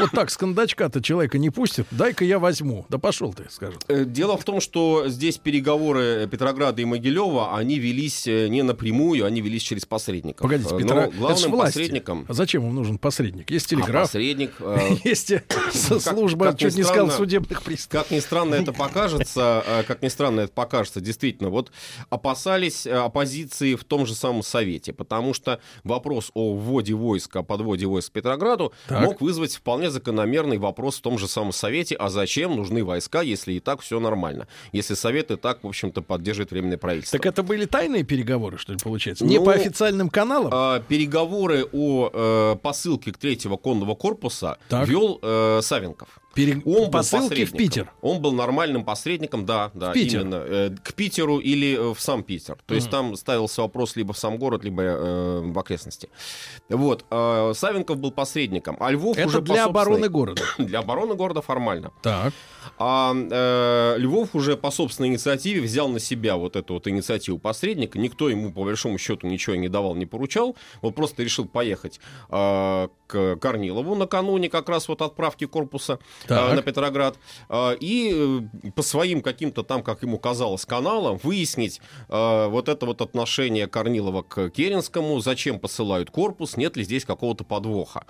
Вот 0.00 0.10
так 0.12 0.30
с 0.30 0.36
кондачка-то 0.36 1.02
человека 1.02 1.38
не 1.38 1.50
пустит. 1.50 1.86
Дай-ка 1.90 2.24
я 2.24 2.38
возьму. 2.38 2.86
Да 2.88 2.98
пошел 2.98 3.32
ты, 3.32 3.46
скажет. 3.50 3.84
Э, 3.88 4.04
дело 4.04 4.36
в 4.36 4.44
том, 4.44 4.60
что 4.60 5.08
здесь 5.08 5.38
переговоры 5.38 6.28
Петрограда 6.30 6.82
и 6.82 6.84
Могилева, 6.84 7.56
они 7.56 7.78
велись 7.78 8.26
э, 8.26 8.48
не 8.48 8.62
напрямую, 8.62 9.24
они 9.24 9.40
велись 9.40 9.62
через 9.62 9.84
посредников. 9.84 10.42
Погодите, 10.42 10.76
Петро... 10.76 11.10
главным 11.10 11.58
посредником... 11.58 12.24
А 12.28 12.32
зачем 12.32 12.66
им 12.66 12.74
нужен 12.74 12.98
посредник? 12.98 13.50
Есть 13.50 13.68
телеграф. 13.68 13.96
А 13.96 14.00
посредник... 14.02 14.54
Есть 15.04 15.32
служба, 16.00 16.54
чуть 16.56 16.76
не 16.76 16.82
сказал, 16.82 17.10
судебных 17.10 17.62
приставов. 17.62 18.06
Как 18.06 18.16
ни 18.16 18.20
странно 18.20 18.54
это 18.54 18.72
покажется, 18.84 19.84
как 19.86 20.02
ни 20.02 20.08
странно 20.08 20.40
это 20.40 20.52
покажется, 20.52 21.00
действительно, 21.00 21.50
вот 21.50 21.70
опасались 22.10 22.86
оппозиции 22.86 23.74
в 23.74 23.84
том 23.84 24.06
же 24.06 24.14
самом 24.14 24.42
Совете, 24.42 24.92
потому 24.92 25.34
что 25.34 25.60
вопрос 25.82 26.30
о 26.34 26.54
вводе 26.54 26.94
войск, 26.94 27.36
о 27.36 27.42
подводе 27.42 27.86
войск 27.86 28.10
к 28.10 28.12
Петрограду 28.12 28.72
мог 28.88 29.20
вызвать 29.20 29.54
вполне 29.54 29.73
вполне 29.74 29.90
закономерный 29.90 30.58
вопрос 30.58 30.98
в 30.98 31.00
том 31.00 31.18
же 31.18 31.26
самом 31.26 31.50
Совете, 31.52 31.96
а 31.96 32.08
зачем 32.08 32.54
нужны 32.54 32.84
войска, 32.84 33.22
если 33.22 33.54
и 33.54 33.58
так 33.60 33.80
все 33.80 33.98
нормально? 33.98 34.46
Если 34.70 34.94
Совет 34.94 35.32
и 35.32 35.36
так, 35.36 35.64
в 35.64 35.66
общем-то, 35.66 36.00
поддерживает 36.00 36.52
Временное 36.52 36.78
правительство. 36.78 37.18
Так 37.18 37.26
это 37.26 37.42
были 37.42 37.64
тайные 37.64 38.04
переговоры, 38.04 38.56
что 38.56 38.72
ли, 38.72 38.78
получается? 38.80 39.24
Не 39.24 39.38
Ну, 39.38 39.44
по 39.44 39.52
официальным 39.52 40.10
каналам? 40.10 40.50
А, 40.52 40.78
переговоры 40.78 41.66
о 41.72 42.10
э, 42.12 42.56
посылке 42.62 43.10
к 43.10 43.18
третьего 43.18 43.56
конного 43.56 43.96
корпуса 43.96 44.58
Так. 44.68 44.86
вел 44.86 45.18
э, 45.20 45.58
Савенков. 45.60 46.20
Пере- 46.34 46.62
Он 46.64 46.84
был 46.84 46.90
Посылки 46.90 47.44
в. 47.44 47.52
Питер. 47.52 47.92
Он 48.02 48.20
был 48.20 48.32
нормальным 48.32 48.84
посредником, 48.84 49.46
да, 49.46 49.70
да, 49.74 49.92
Питер. 49.92 50.20
именно 50.22 50.36
э, 50.36 50.70
к 50.82 50.94
Питеру 50.94 51.38
или 51.38 51.76
э, 51.76 51.94
в 51.94 52.00
сам 52.00 52.22
Питер. 52.22 52.58
То 52.66 52.74
есть 52.74 52.90
там 52.90 53.16
ставился 53.16 53.62
вопрос 53.62 53.96
либо 53.96 54.12
в 54.12 54.18
сам 54.18 54.38
город, 54.38 54.64
либо 54.64 54.82
э, 54.82 55.40
в 55.40 55.58
окрестности. 55.58 56.08
Вот. 56.68 57.04
э, 57.10 57.52
Савенков 57.54 57.98
был 57.98 58.10
посредником, 58.10 58.76
а 58.80 58.90
Львов 58.90 59.16
Это 59.16 59.28
уже 59.28 59.40
для 59.40 59.64
обороны 59.64 60.08
города. 60.08 60.42
Для 60.58 60.80
обороны 60.80 61.14
города 61.14 61.42
формально. 61.42 61.92
Так. 62.02 62.32
А 62.78 63.14
э, 63.14 63.94
Львов 63.98 64.34
уже 64.34 64.56
по 64.56 64.70
собственной 64.70 65.10
инициативе 65.10 65.60
взял 65.60 65.88
на 65.88 66.00
себя 66.00 66.36
вот 66.36 66.56
эту 66.56 66.74
вот 66.74 66.88
инициативу 66.88 67.38
посредника. 67.38 67.98
Никто 67.98 68.28
ему, 68.28 68.52
по 68.52 68.64
большому 68.64 68.98
счету, 68.98 69.26
ничего 69.26 69.56
не 69.56 69.68
давал, 69.68 69.94
не 69.94 70.06
поручал. 70.06 70.56
Он 70.80 70.92
просто 70.92 71.22
решил 71.22 71.44
поехать 71.46 72.00
э, 72.30 72.88
к 73.06 73.36
Корнилову 73.36 73.94
накануне 73.94 74.48
как 74.48 74.68
раз 74.68 74.88
вот 74.88 75.02
отправки 75.02 75.46
корпуса 75.46 75.98
Так. 76.26 76.54
на 76.54 76.62
Петроград. 76.62 77.16
э, 77.48 77.76
и 77.80 78.40
э, 78.64 78.70
по 78.70 78.82
своим 78.82 79.22
каким-то 79.22 79.62
там, 79.62 79.82
как 79.82 80.02
ему 80.02 80.18
казалось, 80.18 80.64
каналам 80.64 81.18
выяснить 81.22 81.80
э, 82.08 82.46
вот 82.48 82.68
это 82.68 82.86
вот 82.86 83.00
отношение 83.00 83.66
Корнилова 83.66 84.22
к 84.22 84.50
Керенскому, 84.50 85.20
зачем 85.20 85.58
посылают 85.58 86.10
корпус, 86.10 86.56
нет 86.56 86.76
ли 86.76 86.84
здесь 86.84 87.04
какого-то 87.04 87.44
подвоха. 87.44 88.04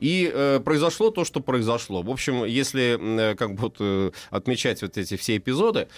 И 0.00 0.30
э, 0.32 0.60
произошло 0.60 1.10
то, 1.10 1.24
что 1.24 1.40
произошло. 1.40 2.02
В 2.02 2.10
общем, 2.10 2.44
если 2.44 2.98
э, 3.30 3.34
как 3.34 3.54
бы 3.54 3.62
вот, 3.62 3.76
э, 3.80 4.10
отмечать 4.30 4.82
вот 4.82 4.96
эти 4.96 5.16
все 5.16 5.36
эпизоды, 5.36 5.88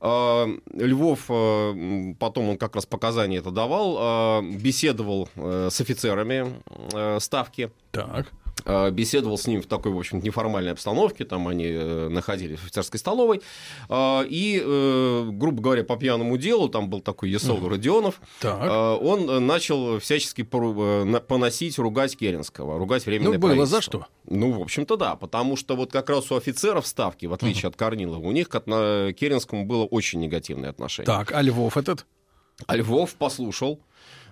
э, 0.00 0.46
Львов, 0.74 1.24
э, 1.28 2.14
потом 2.18 2.50
он 2.50 2.58
как 2.58 2.76
раз 2.76 2.86
показания 2.86 3.38
это 3.38 3.50
давал, 3.50 3.96
э, 3.98 4.42
беседовал 4.56 5.28
э, 5.34 5.68
с 5.70 5.80
офицерами 5.80 6.54
э, 6.92 7.18
ставки, 7.20 7.70
Так. 7.90 8.28
Э, 8.64 8.90
беседовал 8.90 9.38
с 9.38 9.46
ним 9.46 9.62
в 9.62 9.66
такой, 9.66 9.92
в 9.92 9.98
общем 9.98 10.20
неформальной 10.20 10.72
обстановке, 10.72 11.24
там 11.24 11.48
они 11.48 11.66
э, 11.66 12.08
находились 12.08 12.58
в 12.58 12.64
офицерской 12.64 12.98
столовой, 13.00 13.40
э, 13.88 14.24
и, 14.28 14.62
э, 14.64 15.28
грубо 15.32 15.62
говоря, 15.62 15.84
по 15.84 15.96
пьяному 15.96 16.36
делу, 16.36 16.68
там 16.68 16.88
был 16.88 17.00
такой 17.00 17.30
Есол 17.30 17.68
Родионов, 17.68 18.20
Так. 18.40 18.60
э, 18.62 19.04
он 19.04 19.46
начал 19.46 19.98
всячески 19.98 20.42
э, 20.50 21.20
поносить, 21.20 21.78
ругать 21.78 22.16
Керенского, 22.16 22.78
ругать 22.78 23.06
временное 23.06 23.32
Ну, 23.32 23.38
было 23.38 23.66
за 23.66 23.80
что. 23.80 24.06
Ну, 24.28 24.52
в 24.52 24.60
общем-то, 24.62 24.96
да, 24.96 25.16
потому 25.16 25.56
что 25.56 25.76
вот 25.76 25.92
как 25.92 26.08
раз 26.10 26.30
у 26.30 26.36
офицеров 26.36 26.86
ставки, 26.86 27.26
в 27.26 27.32
отличие 27.32 27.68
от 27.68 27.76
Корнилова, 27.76 28.24
у 28.26 28.32
них 28.32 28.48
к 28.48 28.60
Керенскому 28.60 29.64
было 29.66 29.84
очень 29.84 30.20
негативное 30.20 30.70
отношение. 30.70 31.06
Так, 31.06 31.32
а 31.32 31.42
Львов 31.42 31.76
этот? 31.76 32.06
А 32.66 32.76
Львов 32.76 33.14
послушал, 33.14 33.80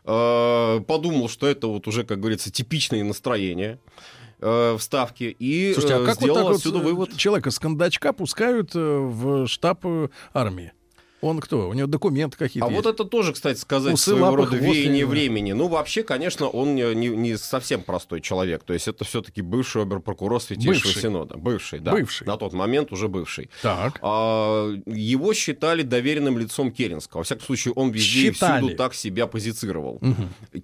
э, 0.04 0.80
подумал, 0.86 1.28
что 1.28 1.46
это 1.46 1.66
вот 1.66 1.86
уже, 1.88 2.04
как 2.04 2.20
говорится, 2.20 2.50
типичные 2.50 3.04
настроения 3.04 3.78
э, 4.40 4.76
в 4.78 4.80
ставке, 4.80 5.30
и 5.30 5.72
Слушайте, 5.72 5.96
а 5.96 5.98
э, 6.00 6.06
как 6.06 6.14
вот 6.16 6.22
сделал 6.22 6.36
так 6.36 6.46
вот 6.46 6.56
отсюда 6.56 6.78
э, 6.78 6.82
вывод. 6.82 7.16
человека 7.16 7.50
с 7.50 7.58
кондачка 7.58 8.12
пускают 8.12 8.74
в 8.74 9.46
штаб 9.46 9.84
армии? 10.32 10.72
Он 11.22 11.40
кто? 11.40 11.68
У 11.68 11.72
него 11.72 11.86
документы 11.86 12.36
какие-то 12.36 12.66
А 12.66 12.70
есть? 12.70 12.84
вот 12.84 12.92
это 12.94 13.04
тоже, 13.04 13.32
кстати 13.32 13.58
сказать, 13.58 13.94
Усы, 13.94 14.10
своего 14.10 14.26
лапы, 14.26 14.36
рода 14.38 14.56
веяние 14.56 15.06
времени. 15.06 15.52
Ну, 15.52 15.68
вообще, 15.68 16.02
конечно, 16.02 16.48
он 16.48 16.74
не, 16.74 16.94
не- 16.94 17.08
не 17.08 17.36
совсем 17.38 17.80
простой 17.82 18.20
человек. 18.20 18.64
То 18.64 18.74
есть 18.74 18.88
это 18.88 19.04
все-таки 19.04 19.40
бывший 19.40 19.82
оберпрокурор 19.82 20.42
Святейшего 20.42 20.72
Бывший. 20.84 21.00
Синода. 21.02 21.36
Бывший, 21.36 21.78
да. 21.78 21.92
Бывший. 21.92 22.26
На 22.26 22.36
тот 22.36 22.52
момент 22.52 22.92
уже 22.92 23.06
бывший. 23.08 23.48
Так. 23.62 23.98
А, 24.02 24.68
его 24.86 25.32
считали 25.32 25.82
доверенным 25.82 26.38
лицом 26.38 26.72
Керенского. 26.72 27.20
Во 27.20 27.24
всяком 27.24 27.46
случае, 27.46 27.72
он 27.74 27.90
везде 27.90 28.28
и 28.28 28.32
Считали. 28.32 28.60
всюду 28.62 28.76
так 28.76 28.92
себя 28.94 29.26
позицировал. 29.28 30.00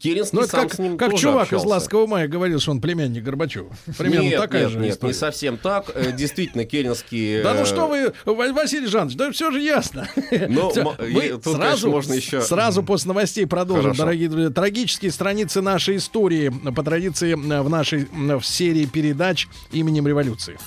Керенский 0.00 0.38
Ну, 0.38 0.46
сам 0.46 0.62
как, 0.68 0.74
с 0.74 0.78
ним 0.78 0.98
как 0.98 1.10
тоже 1.12 1.22
чувак 1.22 1.42
общался. 1.44 1.64
из 1.66 1.70
«Ласкового 1.70 2.06
мая» 2.08 2.28
говорил, 2.28 2.58
что 2.60 2.72
он 2.72 2.80
племянник 2.80 3.22
Горбачева. 3.22 3.72
Примерно 3.96 4.24
нет, 4.24 4.40
такая 4.40 4.62
нет, 4.64 4.70
же 4.72 4.78
нет, 4.80 4.90
история. 4.94 5.12
не 5.12 5.18
совсем 5.18 5.56
так. 5.56 5.90
Э, 5.94 6.12
Действительно, 6.12 6.64
Керенский... 6.64 7.42
Да 7.42 7.54
ну 7.54 7.60
э, 7.60 7.64
что 7.64 7.86
вы, 7.86 8.12
Ва- 8.24 8.52
Василий 8.52 8.86
Жанович, 8.88 9.16
да 9.16 9.30
все 9.30 9.50
же 9.52 9.60
ясно. 9.60 10.08
Ну, 10.48 10.72
мы 10.74 11.28
тут, 11.28 11.42
конечно, 11.44 11.52
сразу, 11.52 11.90
можно 11.90 12.12
еще- 12.14 12.40
сразу 12.40 12.82
после 12.82 13.08
новостей 13.08 13.46
продолжим, 13.46 13.84
Хорошо. 13.84 14.02
дорогие 14.02 14.28
друзья. 14.28 14.50
Трагические 14.50 15.12
страницы 15.12 15.60
нашей 15.60 15.96
истории 15.98 16.48
по 16.48 16.82
традиции 16.82 17.34
в 17.34 17.68
нашей 17.68 18.08
в 18.12 18.42
серии 18.42 18.86
передач 18.86 19.46
именем 19.72 20.06
революции. 20.08 20.58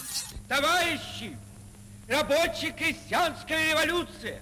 Товарищи, 0.47 1.35
рабочая 2.07 2.71
крестьянская 2.77 3.71
революция, 3.71 4.41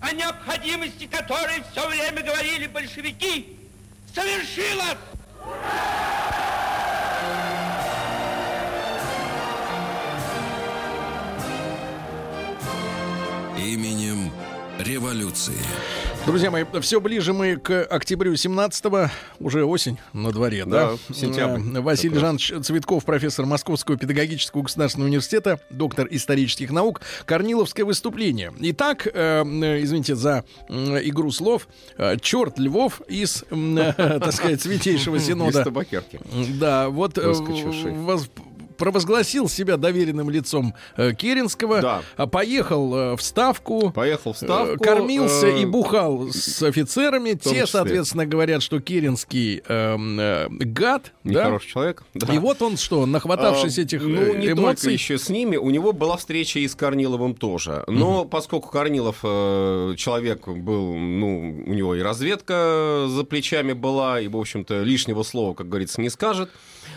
о 0.00 0.12
необходимости 0.12 1.06
которой 1.06 1.62
все 1.72 1.88
время 1.88 2.22
говорили 2.22 2.66
большевики, 2.66 3.56
совершилась! 4.14 4.98
Революции. 14.82 15.54
Друзья 16.26 16.50
мои, 16.50 16.64
все 16.80 17.00
ближе 17.00 17.32
мы 17.32 17.56
к 17.56 17.82
октябрю 17.84 18.32
17-го, 18.34 19.10
уже 19.40 19.64
осень 19.64 19.98
на 20.12 20.30
дворе, 20.30 20.64
да? 20.64 20.92
Да, 21.08 21.14
сентябрь. 21.14 21.60
Э, 21.76 21.80
Василий. 21.80 22.18
Жанович 22.18 22.52
Цветков, 22.62 23.04
профессор 23.04 23.44
Московского 23.46 23.96
педагогического 23.96 24.62
государственного 24.62 25.08
университета, 25.08 25.58
доктор 25.70 26.06
исторических 26.10 26.70
наук, 26.70 27.00
Корниловское 27.24 27.84
выступление. 27.84 28.52
Итак, 28.60 29.06
э, 29.06 29.42
э, 29.44 29.82
извините 29.82 30.14
за 30.14 30.44
игру 30.68 31.32
слов, 31.32 31.66
черт 32.20 32.58
Львов 32.58 33.00
из, 33.08 33.44
э, 33.50 33.92
так 33.96 34.32
сказать, 34.32 34.62
Святейшего 34.62 35.16
Из 35.16 35.26
Синода. 35.26 35.64
табакерки. 35.64 36.20
Да, 36.60 36.88
вот 36.88 37.18
э, 37.18 37.26
воз- 37.32 38.30
провозгласил 38.76 39.48
себя 39.48 39.76
доверенным 39.76 40.30
лицом 40.30 40.74
э, 40.96 41.12
Керенского, 41.14 41.80
Да. 41.80 42.02
а 42.16 42.26
поехал 42.26 42.94
э, 42.94 43.16
в 43.16 43.22
Ставку, 43.22 43.90
Поехал 43.90 44.32
в 44.32 44.36
ставку. 44.36 44.74
Э, 44.74 44.76
Кормился 44.78 45.46
э, 45.46 45.62
и 45.62 45.64
бухал 45.64 46.28
с 46.30 46.62
офицерами. 46.62 47.32
Те, 47.32 47.50
числе. 47.50 47.66
соответственно, 47.66 48.26
говорят, 48.26 48.62
что 48.62 48.80
Керенский 48.80 49.62
эм, 49.68 50.18
э, 50.20 50.48
гад. 50.50 51.12
да? 51.24 51.40
Нехороший 51.42 51.70
человек. 51.70 52.02
да. 52.14 52.32
И 52.34 52.38
вот 52.38 52.62
он 52.62 52.76
что, 52.76 53.06
нахватавшись 53.06 53.78
А, 53.78 53.82
этих 53.82 54.02
ну, 54.02 54.20
э, 54.34 54.38
не 54.38 54.48
эмоций. 54.52 54.92
еще 54.92 55.18
с 55.18 55.28
ними, 55.28 55.56
у 55.56 55.70
него 55.70 55.92
была 55.92 56.16
встреча 56.16 56.58
и 56.58 56.68
с 56.68 56.74
Корниловым 56.74 57.34
тоже. 57.34 57.84
Но 57.86 58.24
поскольку 58.24 58.68
Корнилов 58.70 59.18
э, 59.22 59.94
человек 59.96 60.46
был, 60.48 60.94
ну, 60.96 61.62
у 61.66 61.72
него 61.72 61.94
и 61.94 62.00
разведка 62.02 63.06
за 63.08 63.24
плечами 63.24 63.72
была, 63.72 64.20
и, 64.20 64.28
в 64.28 64.36
общем-то, 64.36 64.82
лишнего 64.82 65.22
слова, 65.22 65.54
как 65.54 65.68
говорится, 65.68 66.00
не 66.00 66.08
скажет, 66.10 66.50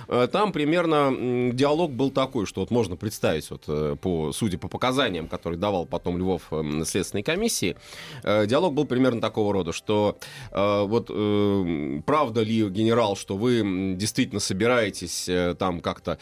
э, 0.07 0.27
там 0.31 0.51
примерно 0.51 1.51
диалог 1.65 1.91
был 1.91 2.11
такой, 2.11 2.45
что 2.45 2.61
вот 2.61 2.69
можно 2.69 2.95
представить, 2.95 3.49
вот, 3.49 3.63
э, 3.67 3.95
по, 3.99 4.31
судя 4.31 4.59
по 4.59 4.67
показаниям, 4.67 5.27
которые 5.27 5.59
давал 5.59 5.87
потом 5.87 6.15
Львов 6.19 6.43
э, 6.51 6.61
на 6.61 6.85
Следственной 6.85 7.23
комиссии, 7.23 7.75
э, 8.23 8.45
диалог 8.45 8.75
был 8.75 8.85
примерно 8.85 9.19
такого 9.19 9.51
рода, 9.51 9.73
что 9.73 10.19
э, 10.51 10.83
вот 10.83 11.09
э, 11.09 12.01
правда 12.05 12.43
ли, 12.43 12.69
генерал, 12.69 13.15
что 13.15 13.35
вы 13.35 13.95
действительно 13.95 14.39
собираетесь 14.39 15.27
там 15.57 15.81
как-то 15.81 16.19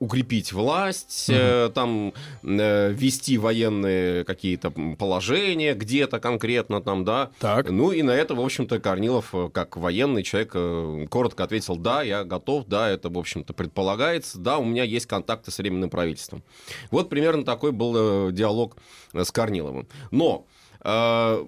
укрепить 0.00 0.54
власть, 0.54 1.26
э, 1.28 1.70
там 1.74 2.14
ввести 2.42 3.36
военные 3.36 4.24
какие-то 4.24 4.70
положения 4.98 5.74
где-то 5.74 6.18
конкретно 6.18 6.80
там, 6.80 7.04
да. 7.04 7.30
Так. 7.40 7.70
Ну 7.70 7.92
и 7.92 8.02
на 8.02 8.12
это, 8.12 8.34
в 8.34 8.40
общем-то, 8.40 8.80
Корнилов, 8.80 9.34
как 9.52 9.76
военный 9.76 10.22
человек, 10.22 11.10
коротко 11.10 11.44
ответил, 11.44 11.76
да, 11.76 12.02
я 12.02 12.24
готов, 12.24 12.64
да, 12.66 12.88
это, 12.88 13.10
в 13.10 13.18
общем-то, 13.18 13.52
предполагается, 13.52 14.38
да, 14.46 14.58
у 14.58 14.64
меня 14.64 14.84
есть 14.84 15.06
контакты 15.06 15.50
с 15.50 15.58
Временным 15.58 15.90
правительством. 15.90 16.44
Вот 16.92 17.08
примерно 17.08 17.44
такой 17.44 17.72
был 17.72 18.28
э, 18.28 18.32
диалог 18.32 18.76
э, 19.12 19.24
с 19.24 19.32
Корниловым. 19.32 19.88
Но 20.12 20.46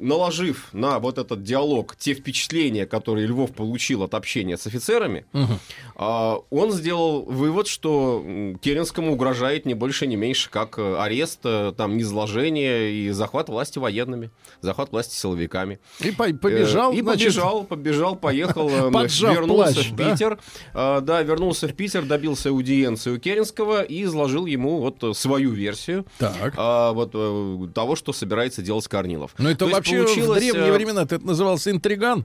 наложив 0.01 0.69
на 0.73 0.99
вот 0.99 1.19
этот 1.19 1.43
диалог 1.43 1.95
те 1.97 2.15
впечатления, 2.15 2.87
которые 2.87 3.27
Львов 3.27 3.53
получил 3.53 4.03
от 4.03 4.15
общения 4.15 4.57
с 4.57 4.67
офицерами, 4.67 5.25
э, 5.33 6.35
он 6.51 6.73
сделал 6.73 7.23
вывод, 7.23 7.67
что 7.69 8.25
Керенскому 8.61 9.13
угрожает 9.13 9.67
не 9.67 9.75
больше, 9.75 10.07
не 10.07 10.17
меньше, 10.17 10.51
как 10.51 10.79
э, 10.79 10.97
арест, 10.99 11.41
э, 11.45 11.73
там, 11.77 11.97
низложение 11.97 12.93
и 12.93 13.11
захват 13.11 13.49
власти 13.49 13.79
военными, 13.79 14.31
захват 14.61 14.91
власти 14.93 15.15
силовиками. 15.15 15.79
И 16.01 16.11
по- 16.11 16.33
побежал. 16.35 16.93
Э, 16.93 16.97
И 16.97 17.03
побежал, 17.03 17.65
побежал, 17.65 18.17
поехал, 18.17 18.69
э, 18.69 18.91
вернулся 18.91 19.75
плащ, 19.75 19.87
в 19.91 19.95
да? 19.97 20.11
Питер. 20.11 20.39
Э, 20.75 21.01
Да, 21.01 21.23
вернулся 21.23 21.69
в 21.69 21.75
Питер, 21.75 22.05
добился 22.05 22.49
аудиенции 22.49 23.11
у 23.13 23.19
Керенского 23.19 23.83
и 23.83 24.03
изложил 24.05 24.47
ему 24.47 24.81
вот 24.81 25.03
э, 25.05 25.15
свою 25.15 25.51
версию 25.53 26.05
Так. 26.19 26.55
вот 26.57 27.11
э, 27.15 27.69
того, 27.75 27.95
что 27.97 28.13
собирается 28.13 28.63
делать 28.63 28.87
Корнилов. 28.89 29.28
Ну 29.37 29.49
это 29.49 29.61
То 29.61 29.65
есть 29.67 29.77
вообще 29.77 30.03
в 30.03 30.05
получилось, 30.07 30.41
древние 30.41 30.69
э, 30.69 30.73
времена 30.73 31.03
это 31.03 31.19
назывался 31.19 31.71
интриган. 31.71 32.25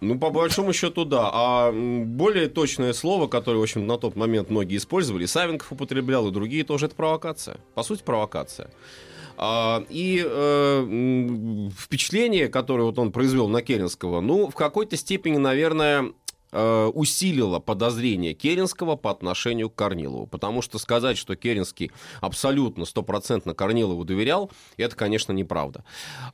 Ну, 0.00 0.18
по 0.18 0.30
большому 0.30 0.72
счету, 0.72 1.04
да. 1.04 1.30
А 1.32 1.72
более 1.72 2.48
точное 2.48 2.92
слово, 2.92 3.28
которое, 3.28 3.58
в 3.58 3.62
общем, 3.62 3.86
на 3.86 3.98
тот 3.98 4.16
момент 4.16 4.50
многие 4.50 4.78
использовали, 4.78 5.26
Савенков 5.26 5.70
употреблял, 5.70 6.26
и 6.26 6.32
другие 6.32 6.64
тоже, 6.64 6.86
это 6.86 6.96
провокация. 6.96 7.58
По 7.74 7.84
сути, 7.84 8.02
провокация. 8.02 8.70
А, 9.36 9.84
и 9.88 10.24
э, 10.24 11.70
впечатление, 11.78 12.48
которое 12.48 12.82
вот 12.82 12.98
он 12.98 13.12
произвел 13.12 13.48
на 13.48 13.62
Керенского, 13.62 14.20
ну, 14.20 14.48
в 14.48 14.54
какой-то 14.54 14.96
степени, 14.96 15.36
наверное, 15.36 16.12
усилило 16.52 17.58
подозрение 17.60 18.34
Керенского 18.34 18.96
по 18.96 19.10
отношению 19.10 19.70
к 19.70 19.74
Корнилову. 19.74 20.26
Потому 20.26 20.62
что 20.62 20.78
сказать, 20.78 21.16
что 21.16 21.34
Керенский 21.36 21.90
абсолютно 22.20 22.84
стопроцентно 22.84 23.54
Корнилову 23.54 24.04
доверял, 24.04 24.50
это, 24.76 24.94
конечно, 24.94 25.32
неправда. 25.32 25.84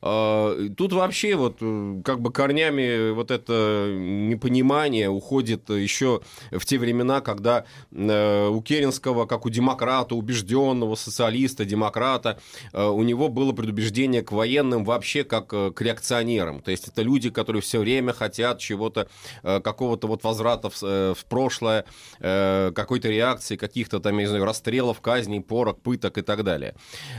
Э, 0.01 0.69
тут 0.75 0.93
вообще 0.93 1.35
вот 1.35 1.57
э, 1.61 2.01
как 2.03 2.21
бы 2.21 2.31
корнями 2.31 3.11
вот 3.11 3.31
это 3.31 3.95
непонимание 3.97 5.09
уходит 5.09 5.69
еще 5.69 6.21
в 6.51 6.65
те 6.65 6.77
времена, 6.77 7.21
когда 7.21 7.65
у 7.91 8.61
Керенского, 8.61 9.25
как 9.25 9.45
у 9.45 9.49
демократа, 9.49 10.15
убежденного 10.15 10.95
социалиста, 10.95 11.65
демократа, 11.65 12.39
у 12.73 13.03
него 13.03 13.29
было 13.29 13.51
предубеждение 13.51 14.21
к 14.21 14.31
военным 14.31 14.83
вообще 14.83 15.23
как 15.23 15.47
к 15.47 15.73
реакционерам. 15.79 16.61
То 16.61 16.71
есть 16.71 16.87
это 16.87 17.01
люди, 17.01 17.29
которые 17.29 17.61
все 17.61 17.79
время 17.79 18.13
хотят 18.13 18.59
чего-то, 18.59 19.07
какого-то 19.43 20.07
вот 20.09 20.23
возврата 20.23 20.69
в, 20.69 20.83
э, 20.83 21.13
в 21.15 21.25
прошлое, 21.25 21.85
э, 22.19 22.71
какой-то 22.75 23.09
реакции, 23.09 23.55
каких-то 23.55 23.99
там, 23.99 24.17
я 24.17 24.23
не 24.23 24.27
знаю, 24.27 24.45
расстрелов, 24.45 25.01
казней, 25.01 25.41
порок, 25.41 25.81
пыток 25.81 26.17
и 26.17 26.21
так 26.21 26.43
далее. 26.43 26.75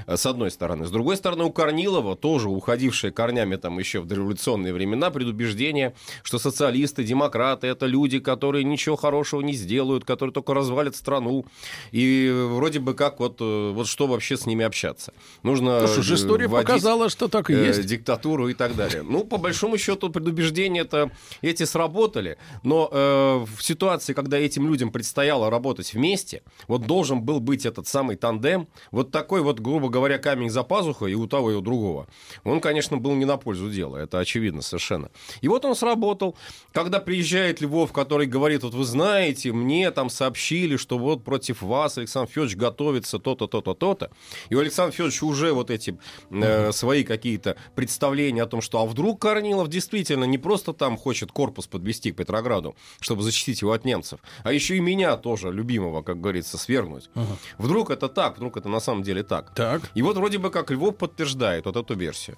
Э, 0.06 0.16
с 0.16 0.26
одной 0.26 0.50
стороны. 0.50 0.86
С 0.86 0.90
другой 0.90 1.16
стороны, 1.16 1.44
у 1.44 1.52
Корнилова, 1.52 2.16
тоже 2.16 2.48
уходившие 2.48 3.12
корнями 3.12 3.56
там 3.56 3.78
еще 3.78 4.00
в 4.00 4.06
дореволюционные 4.06 4.72
времена, 4.72 5.10
предубеждение, 5.10 5.94
что 6.22 6.38
социалисты, 6.38 7.04
демократы— 7.04 7.66
это 7.68 7.86
люди, 7.86 8.18
которые 8.18 8.64
ничего 8.64 8.96
хорошего 8.96 9.40
не 9.40 9.54
сделают, 9.54 10.04
которые 10.04 10.32
только 10.32 10.54
развалят 10.54 10.96
страну. 10.96 11.44
И 11.92 12.30
вроде 12.50 12.80
бы 12.80 12.94
как 12.94 13.20
вот, 13.20 13.40
вот 13.40 13.86
что 13.86 14.06
вообще 14.06 14.36
с 14.36 14.46
ними 14.46 14.64
общаться? 14.64 15.12
Нужно 15.42 15.80
ну, 15.82 16.02
что 16.02 16.14
история 16.14 16.48
показала, 16.48 17.08
что 17.08 17.28
так 17.28 17.50
и 17.50 17.54
есть. 17.54 17.86
Диктатуру 17.86 18.48
и 18.48 18.54
так 18.54 18.76
далее. 18.76 19.02
Ну, 19.02 19.24
по 19.24 19.36
большому 19.36 19.78
счету, 19.78 20.10
предубеждения 20.10 20.82
это 20.82 21.10
эти 21.42 21.64
сработали, 21.64 22.38
но 22.62 22.79
э, 22.90 23.46
в 23.56 23.62
ситуации, 23.62 24.12
когда 24.12 24.38
этим 24.38 24.66
людям 24.68 24.90
предстояло 24.90 25.50
работать 25.50 25.92
вместе, 25.94 26.42
вот 26.68 26.86
должен 26.86 27.22
был 27.22 27.40
быть 27.40 27.66
этот 27.66 27.86
самый 27.86 28.16
тандем, 28.16 28.68
вот 28.90 29.10
такой 29.10 29.42
вот, 29.42 29.60
грубо 29.60 29.88
говоря, 29.88 30.18
камень 30.18 30.50
за 30.50 30.62
пазухой 30.62 31.12
и 31.12 31.14
у 31.14 31.26
того, 31.26 31.50
и 31.50 31.54
у 31.54 31.60
другого. 31.60 32.06
Он, 32.44 32.60
конечно, 32.60 32.96
был 32.96 33.14
не 33.14 33.24
на 33.24 33.36
пользу 33.36 33.70
дела, 33.70 33.96
это 33.96 34.18
очевидно 34.18 34.62
совершенно. 34.62 35.10
И 35.40 35.48
вот 35.48 35.64
он 35.64 35.74
сработал. 35.74 36.36
Когда 36.72 37.00
приезжает 37.00 37.60
Львов, 37.60 37.92
который 37.92 38.26
говорит, 38.26 38.62
вот 38.62 38.74
вы 38.74 38.84
знаете, 38.84 39.52
мне 39.52 39.90
там 39.90 40.10
сообщили, 40.10 40.76
что 40.76 40.98
вот 40.98 41.24
против 41.24 41.62
вас 41.62 41.98
Александр 41.98 42.30
Федорович 42.30 42.56
готовится 42.56 43.18
то-то, 43.18 43.46
то-то, 43.46 43.74
то-то. 43.74 44.10
И 44.48 44.54
у 44.54 44.60
Александра 44.60 44.92
Федоровича 44.92 45.26
уже 45.26 45.52
вот 45.52 45.70
эти 45.70 45.98
э, 46.30 46.72
свои 46.72 47.04
какие-то 47.04 47.56
представления 47.74 48.42
о 48.42 48.46
том, 48.46 48.60
что 48.60 48.80
а 48.80 48.86
вдруг 48.86 49.20
Корнилов 49.20 49.68
действительно 49.68 50.24
не 50.24 50.38
просто 50.38 50.72
там 50.72 50.96
хочет 50.96 51.32
корпус 51.32 51.66
подвести 51.66 52.12
к 52.12 52.16
Петрограду, 52.16 52.69
Ленинграду, 52.70 52.76
чтобы 53.00 53.22
защитить 53.22 53.62
его 53.62 53.72
от 53.72 53.84
немцев, 53.84 54.20
а 54.44 54.52
еще 54.52 54.76
и 54.76 54.80
меня 54.80 55.16
тоже, 55.16 55.52
любимого, 55.52 56.02
как 56.02 56.20
говорится, 56.20 56.58
свергнуть. 56.58 57.10
Ага. 57.14 57.36
Вдруг 57.58 57.90
это 57.90 58.08
так, 58.08 58.36
вдруг 58.36 58.56
это 58.56 58.68
на 58.68 58.80
самом 58.80 59.02
деле 59.02 59.22
так. 59.22 59.54
так. 59.54 59.82
И 59.94 60.02
вот 60.02 60.16
вроде 60.16 60.38
бы 60.38 60.50
как 60.50 60.70
Львов 60.70 60.96
подтверждает 60.96 61.66
вот 61.66 61.76
эту 61.76 61.94
версию. 61.94 62.36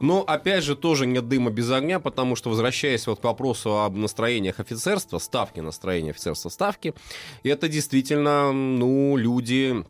Но 0.00 0.22
опять 0.22 0.64
же 0.64 0.76
тоже 0.76 1.06
нет 1.06 1.28
дыма 1.28 1.50
без 1.50 1.70
огня, 1.70 2.00
потому 2.00 2.36
что 2.36 2.50
возвращаясь 2.50 3.06
вот 3.06 3.20
к 3.20 3.24
вопросу 3.24 3.80
об 3.80 3.96
настроениях 3.96 4.60
офицерства, 4.60 5.18
ставки 5.18 5.60
настроения 5.60 6.10
офицерства, 6.10 6.50
ставки, 6.50 6.94
это 7.42 7.68
действительно, 7.68 8.52
ну, 8.52 9.16
люди 9.16 9.84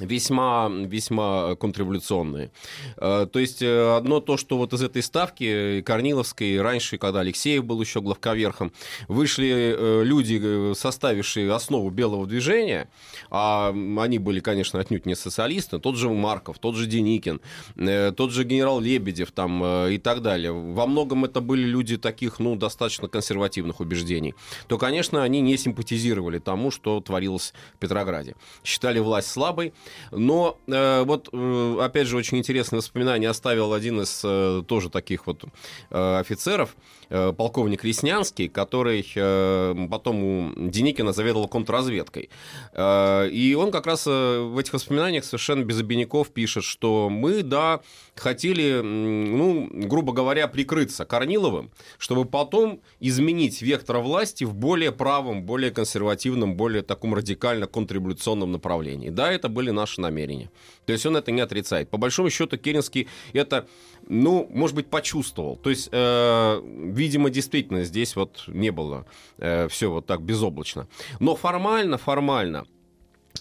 весьма, 0.00 0.70
весьма 0.70 1.54
контрреволюционные. 1.56 2.50
Э, 2.96 3.26
то 3.30 3.38
есть 3.38 3.62
э, 3.62 3.96
одно 3.96 4.20
то, 4.20 4.36
что 4.36 4.56
вот 4.56 4.72
из 4.72 4.82
этой 4.82 5.02
ставки 5.02 5.82
Корниловской, 5.82 6.60
раньше, 6.60 6.98
когда 6.98 7.20
Алексеев 7.20 7.64
был 7.64 7.80
еще 7.80 8.00
главковерхом, 8.00 8.72
вышли 9.08 9.76
э, 9.76 10.02
люди, 10.04 10.74
составившие 10.74 11.52
основу 11.52 11.90
белого 11.90 12.26
движения, 12.26 12.88
а 13.30 13.70
они 13.70 14.18
были, 14.18 14.40
конечно, 14.40 14.80
отнюдь 14.80 15.06
не 15.06 15.14
социалисты, 15.14 15.78
тот 15.78 15.96
же 15.96 16.08
Марков, 16.08 16.58
тот 16.58 16.74
же 16.76 16.86
Деникин, 16.86 17.40
тот 17.76 18.32
же 18.32 18.44
генерал 18.44 18.80
Лебедев 18.80 19.32
там 19.32 19.64
и 19.88 19.98
так 19.98 20.22
далее. 20.22 20.52
Во 20.52 20.86
многом 20.86 21.24
это 21.24 21.40
были 21.40 21.64
люди 21.64 21.96
таких, 21.96 22.38
ну, 22.38 22.56
достаточно 22.56 23.08
консервативных 23.08 23.80
убеждений. 23.80 24.34
То, 24.66 24.78
конечно, 24.78 25.22
они 25.22 25.40
не 25.40 25.56
симпатизировали 25.56 26.38
тому, 26.38 26.70
что 26.70 27.00
творилось 27.00 27.52
в 27.74 27.78
Петрограде. 27.78 28.34
Считали 28.64 28.98
власть 28.98 29.28
слабой, 29.30 29.72
но 30.10 30.58
э, 30.66 31.02
вот, 31.04 31.28
э, 31.32 31.76
опять 31.80 32.06
же, 32.06 32.16
очень 32.16 32.38
интересное 32.38 32.78
воспоминание 32.78 33.30
оставил 33.30 33.72
один 33.72 34.00
из 34.00 34.22
э, 34.24 34.62
тоже 34.66 34.90
таких 34.90 35.26
вот 35.26 35.44
э, 35.90 36.18
офицеров, 36.18 36.74
полковник 37.08 37.84
Реснянский, 37.84 38.48
который 38.48 39.06
э, 39.14 39.86
потом 39.90 40.24
у 40.24 40.52
Деникина 40.68 41.12
заведовал 41.12 41.48
контрразведкой. 41.48 42.30
Э, 42.72 43.28
и 43.28 43.54
он 43.54 43.70
как 43.70 43.86
раз 43.86 44.06
э, 44.06 44.40
в 44.40 44.58
этих 44.58 44.72
воспоминаниях 44.74 45.24
совершенно 45.24 45.64
без 45.64 45.80
обиняков 45.80 46.30
пишет, 46.30 46.64
что 46.64 47.08
мы, 47.08 47.42
да, 47.42 47.80
хотели, 48.14 48.80
ну, 48.82 49.68
грубо 49.72 50.12
говоря, 50.12 50.48
прикрыться 50.48 51.04
Корниловым, 51.04 51.70
чтобы 51.98 52.24
потом 52.24 52.80
изменить 53.00 53.62
вектор 53.62 53.98
власти 53.98 54.44
в 54.44 54.54
более 54.54 54.92
правом, 54.92 55.44
более 55.44 55.70
консервативном, 55.70 56.56
более 56.56 56.82
таком 56.82 57.14
радикально 57.14 57.66
контрреволюционном 57.66 58.52
направлении. 58.52 59.10
Да, 59.10 59.32
это 59.32 59.48
были 59.48 59.70
наши 59.70 60.00
намерения. 60.00 60.50
То 60.86 60.92
есть 60.92 61.06
он 61.06 61.16
это 61.16 61.30
не 61.32 61.40
отрицает. 61.40 61.90
По 61.90 61.98
большому 61.98 62.30
счету 62.30 62.56
Керенский 62.56 63.08
это, 63.32 63.66
ну, 64.08 64.48
может 64.50 64.74
быть, 64.74 64.88
почувствовал. 64.88 65.56
То 65.56 65.70
есть, 65.70 65.88
э, 65.92 66.62
видимо, 66.64 67.30
действительно 67.30 67.84
здесь 67.84 68.16
вот 68.16 68.44
не 68.46 68.70
было 68.70 69.06
э, 69.38 69.68
все 69.68 69.90
вот 69.90 70.06
так 70.06 70.22
безоблачно. 70.22 70.88
Но 71.20 71.36
формально, 71.36 71.98
формально 71.98 72.66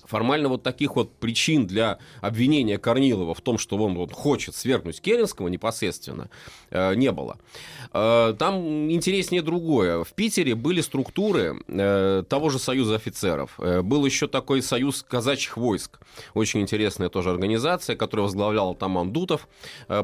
формально 0.08 0.50
вот 0.50 0.64
таких 0.64 0.96
вот 0.96 1.12
причин 1.14 1.68
для 1.68 2.00
обвинения 2.22 2.78
Корнилова 2.78 3.34
в 3.34 3.42
том, 3.42 3.58
что 3.58 3.78
он 3.78 3.96
вот 3.96 4.12
хочет 4.14 4.56
свергнуть 4.56 5.02
Керенского 5.02 5.48
непосредственно, 5.48 6.30
э, 6.70 6.96
не 6.96 7.12
было. 7.12 7.38
Э, 7.94 8.34
там 8.38 8.92
интереснее 8.92 9.42
другое. 9.42 10.04
В 10.04 10.14
Питере 10.14 10.56
были 10.56 10.82
структуры 10.82 11.62
э, 11.68 12.24
того 12.28 12.50
же 12.50 12.60
Союза 12.60 12.96
офицеров. 12.96 13.58
Был 13.58 14.06
еще 14.06 14.28
такой 14.28 14.62
Союз 14.62 15.04
казачьих 15.04 15.58
войск. 15.58 16.00
Очень 16.34 16.62
интересная 16.62 17.10
тоже 17.10 17.30
организация, 17.30 17.96
которую 17.96 18.26
возглавлял 18.26 18.72
атаман 18.72 19.12
Дутов. 19.12 19.48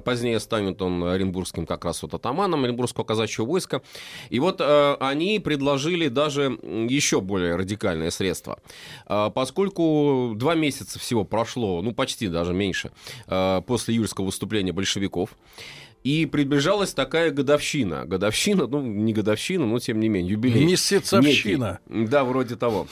Позднее 0.06 0.40
станет 0.40 0.82
он 0.82 1.04
оренбургским 1.04 1.66
как 1.66 1.86
раз 1.86 2.02
вот 2.04 2.14
атаманом 2.14 2.64
Оренбургского 2.64 3.04
казачьего 3.04 3.46
войска. 3.46 3.82
И 4.30 4.40
вот 4.40 4.62
они 4.62 5.40
предложили 5.40 6.08
даже 6.08 6.58
еще 6.62 7.22
более 7.22 7.56
радикальное 7.56 8.12
средство. 8.12 8.60
Поскольку 9.08 9.73
два 10.36 10.56
месяца 10.56 11.00
всего 11.00 11.24
прошло, 11.24 11.82
ну 11.82 11.94
почти 11.94 12.28
даже 12.28 12.54
меньше, 12.54 12.92
э, 13.28 13.62
после 13.66 13.96
июльского 13.96 14.26
выступления 14.26 14.72
большевиков. 14.72 15.32
И 16.04 16.26
приближалась 16.26 16.94
такая 16.94 17.32
годовщина. 17.32 18.06
Годовщина, 18.06 18.68
ну, 18.68 18.82
не 18.82 19.14
годовщина, 19.14 19.66
но 19.66 19.80
тем 19.80 20.02
не 20.02 20.10
менее, 20.10 20.34
юбилей. 20.34 20.66
Месяцовщина. 20.66 21.80
Некий. 21.90 22.08
Да, 22.08 22.26
вроде 22.26 22.58
того. 22.58 22.88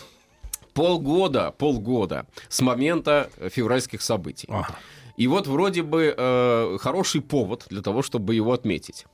Полгода, 0.73 1.51
полгода 1.57 2.25
с 2.47 2.61
момента 2.61 3.29
февральских 3.51 4.01
событий. 4.01 4.47
Ага. 4.49 4.77
И 5.17 5.27
вот 5.27 5.45
вроде 5.45 5.83
бы 5.83 6.15
э, 6.17 6.77
хороший 6.79 7.21
повод 7.21 7.65
для 7.69 7.81
того, 7.81 8.01
чтобы 8.01 8.33
его 8.33 8.53
отметить. 8.53 9.05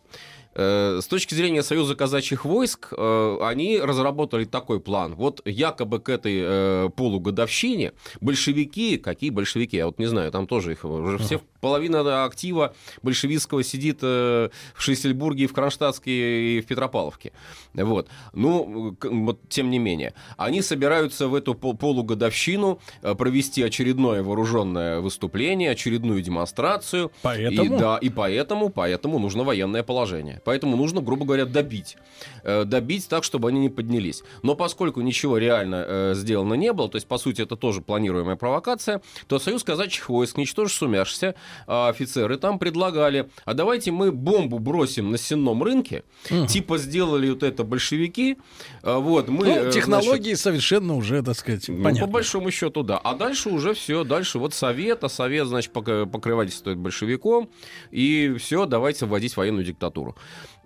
Э, 0.60 1.00
с 1.04 1.08
точки 1.08 1.36
зрения 1.36 1.62
Союза 1.62 1.94
казачьих 1.94 2.44
войск, 2.44 2.92
э, 2.92 3.38
они 3.42 3.80
разработали 3.80 4.44
такой 4.44 4.80
план. 4.80 5.14
Вот 5.14 5.40
якобы 5.46 6.00
к 6.00 6.10
этой 6.10 6.40
э, 6.42 6.90
полугодовщине 6.96 7.94
большевики, 8.22 8.98
какие 8.98 9.30
большевики, 9.30 9.78
я 9.78 9.86
вот 9.86 10.00
не 10.00 10.08
знаю, 10.08 10.32
там 10.32 10.48
тоже 10.48 10.72
их 10.72 10.84
уже 10.84 11.20
все 11.20 11.42
половина 11.68 12.24
актива 12.24 12.74
большевистского 13.04 13.62
сидит 13.62 14.02
в 14.02 14.52
Шлиссельбурге, 14.78 15.44
и 15.44 15.48
в 15.48 15.54
Кронштадтске 15.54 16.58
и 16.58 16.62
в 16.62 16.66
Петропавловке. 16.66 17.34
Вот. 17.74 18.08
Ну, 18.34 18.96
вот, 19.02 19.40
тем 19.50 19.70
не 19.70 19.80
менее. 19.80 20.14
Они 20.38 20.62
собираются 20.62 21.28
в 21.28 21.36
эту 21.36 21.56
полугодовщину 21.56 22.80
провести 23.02 23.64
очередное 23.64 24.24
вооруженное 24.24 25.02
выступление, 25.02 25.72
очередную 25.72 26.22
демонстрацию. 26.22 27.12
Поэтому? 27.22 27.76
И, 27.76 27.80
да, 27.80 27.98
и 27.98 28.10
поэтому, 28.10 28.70
поэтому 28.70 29.20
нужно 29.20 29.44
военное 29.44 29.84
положение. 29.84 30.42
Поэтому 30.46 30.78
нужно, 30.78 31.02
грубо 31.02 31.26
говоря, 31.26 31.46
добить. 31.46 31.98
Э, 32.44 32.64
добить 32.64 33.10
так, 33.10 33.26
чтобы 33.26 33.50
они 33.50 33.60
не 33.60 33.70
поднялись. 33.70 34.24
Но 34.42 34.56
поскольку 34.56 35.02
ничего 35.02 35.38
реально 35.38 35.86
э, 35.86 36.14
сделано 36.16 36.54
не 36.54 36.72
было, 36.72 36.88
то 36.88 36.96
есть, 36.96 37.08
по 37.08 37.18
сути, 37.18 37.42
это 37.42 37.58
тоже 37.58 37.82
планируемая 37.82 38.38
провокация, 38.38 39.02
то 39.28 39.38
Союз 39.38 39.64
казачьих 39.64 40.08
войск, 40.10 40.38
ничтоже 40.38 40.74
сумяшься, 40.74 41.36
а, 41.66 41.90
офицеры 41.90 42.38
там 42.38 42.60
предлагали, 42.60 43.30
а 43.46 43.54
давайте 43.54 43.92
мы 43.92 44.12
бомбу 44.12 44.60
бросим 44.60 45.12
на 45.12 45.18
сенном 45.18 45.64
рынке, 45.64 46.04
угу. 46.30 46.46
типа 46.46 46.78
сделали 46.78 47.30
вот 47.30 47.44
это 47.44 47.64
большевики, 47.64 48.38
а, 48.84 49.00
вот, 49.00 49.28
мы... 49.30 49.46
Ну, 49.46 49.72
технологии 49.72 50.30
значит, 50.30 50.40
совершенно 50.40 50.96
уже, 50.96 51.22
так 51.24 51.36
сказать, 51.36 51.68
ну, 51.68 51.84
понятно. 51.84 52.06
по 52.08 52.14
большому 52.14 52.52
счету, 52.52 52.84
да. 52.84 52.98
А 52.98 53.16
дальше 53.16 53.50
уже 53.50 53.74
все, 53.74 54.04
дальше 54.04 54.40
вот 54.40 54.54
совет, 54.54 55.04
а 55.04 55.10
совет, 55.10 55.48
значит, 55.48 55.72
покрывательствует 55.72 56.78
большевиком, 56.78 57.50
и 57.92 58.36
все, 58.40 58.66
давайте 58.66 59.06
вводить 59.06 59.36
военную 59.38 59.66
диктатуру. 59.66 60.16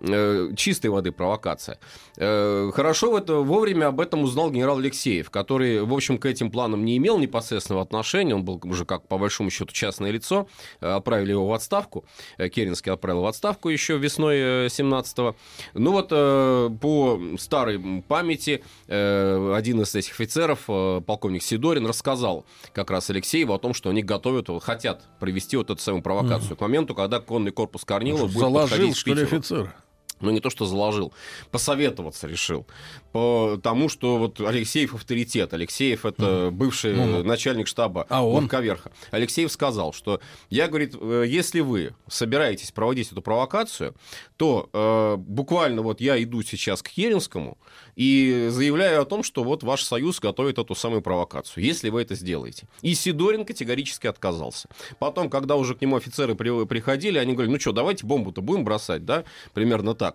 Э, 0.04 0.50
чистой 0.56 0.88
воды 0.88 1.12
провокация. 1.12 1.78
Э, 2.18 2.72
хорошо 2.74 3.16
это, 3.18 3.36
вовремя 3.36 3.88
об 3.88 4.02
этом 4.02 4.24
узнал 4.24 4.50
генерал 4.50 4.80
Алексеев, 4.80 5.30
который, 5.30 5.84
в 5.84 5.94
общем, 5.94 6.18
к 6.18 6.26
этим 6.26 6.50
планам 6.50 6.84
не 6.86 6.98
имел 6.98 7.20
непосредственного 7.20 7.84
отношения, 7.84 8.34
он 8.34 8.44
был 8.44 8.60
уже, 8.64 8.86
как 8.86 9.08
по 9.08 9.20
большому 9.20 9.52
счету, 9.52 9.72
частное 9.74 10.10
лицо, 10.10 10.48
э, 10.80 10.88
отправили 10.92 11.32
его 11.32 11.46
в 11.46 11.54
отставку, 11.54 12.04
Керенский 12.38 12.92
отправил 12.92 13.22
в 13.22 13.28
отставку 13.28 13.70
еще 13.70 13.98
весной 13.98 14.68
17-го. 14.68 15.36
Ну 15.76 15.92
вот, 15.92 16.10
по 16.10 17.22
старой 17.38 18.04
памяти, 18.08 18.64
один 18.88 19.82
из 19.82 19.94
этих 19.94 20.14
офицеров, 20.14 20.66
полковник 21.06 21.44
Сидорин, 21.44 21.86
рассказал 21.86 22.46
как 22.74 22.90
раз 22.90 23.10
Алексееву 23.10 23.54
о 23.54 23.60
том, 23.60 23.74
что 23.74 23.90
они 23.90 24.02
готовят, 24.02 24.50
хотят 24.64 25.04
провести 25.20 25.58
вот 25.58 25.70
эту 25.70 25.82
самую 25.82 26.02
провокацию 26.02 26.54
mm. 26.54 26.56
к 26.56 26.62
моменту, 26.62 26.96
когда 26.96 27.20
конный 27.20 27.52
корпус 27.52 27.86
Корнилова 27.86 28.26
будет 28.26 28.40
Заложил, 28.40 28.70
подходить 28.70 28.98
что 28.98 29.14
ли, 29.14 29.24
офицер? 29.24 29.74
Ну 30.22 30.32
не 30.32 30.40
то 30.40 30.50
что 30.50 30.66
заложил, 30.66 31.14
посоветоваться 31.52 32.28
решил. 32.28 32.66
По 33.12 33.60
тому, 33.62 33.90
что 33.90 34.18
вот 34.18 34.40
Алексеев 34.40 34.96
авторитет. 34.96 35.54
Алексеев 35.54 36.06
это 36.06 36.50
бывший 36.52 36.94
mm. 36.94 37.24
начальник 37.24 37.68
штаба 37.68 38.06
а 38.10 38.26
он? 38.26 38.48
Верха. 38.62 38.92
Алексеев 39.12 39.52
сказал, 39.52 39.94
что 39.94 40.20
я, 40.50 40.68
говорит, 40.68 40.96
э, 41.00 41.26
если 41.28 41.62
вы 41.62 41.94
собираетесь 42.08 42.72
проводить 42.72 43.12
эту 43.12 43.22
провокацию, 43.22 43.96
то 44.38 44.70
э, 44.72 45.16
буквально 45.18 45.82
вот 45.82 46.02
я 46.02 46.22
иду 46.22 46.42
сейчас 46.44 46.82
к 46.82 46.90
Керенскому 46.90 47.58
и 47.96 48.48
заявляю 48.50 49.02
о 49.02 49.06
том, 49.06 49.24
что 49.24 49.44
вот 49.44 49.64
ваш 49.64 49.84
союз 49.84 50.20
готовит 50.20 50.58
эту 50.58 50.76
самую 50.76 51.02
провокацию, 51.02 51.64
если 51.64 51.90
вы 51.90 52.02
это 52.02 52.16
сделаете. 52.16 52.68
И 52.82 52.96
Сидорин 52.96 53.46
категорически 53.46 54.08
отказался. 54.08 54.70
Потом, 55.00 55.30
когда 55.30 55.56
уже 55.56 55.76
к 55.76 55.82
нему 55.82 55.96
офицеры 55.96 56.36
приходили, 56.36 57.18
они 57.18 57.34
говорили, 57.34 57.54
ну 57.54 57.60
что, 57.60 57.72
давайте 57.72 58.06
бомбу-то 58.06 58.42
будем 58.42 58.64
бросать, 58.64 59.06
да, 59.06 59.24
примерно 59.54 59.96
так. 59.96 60.11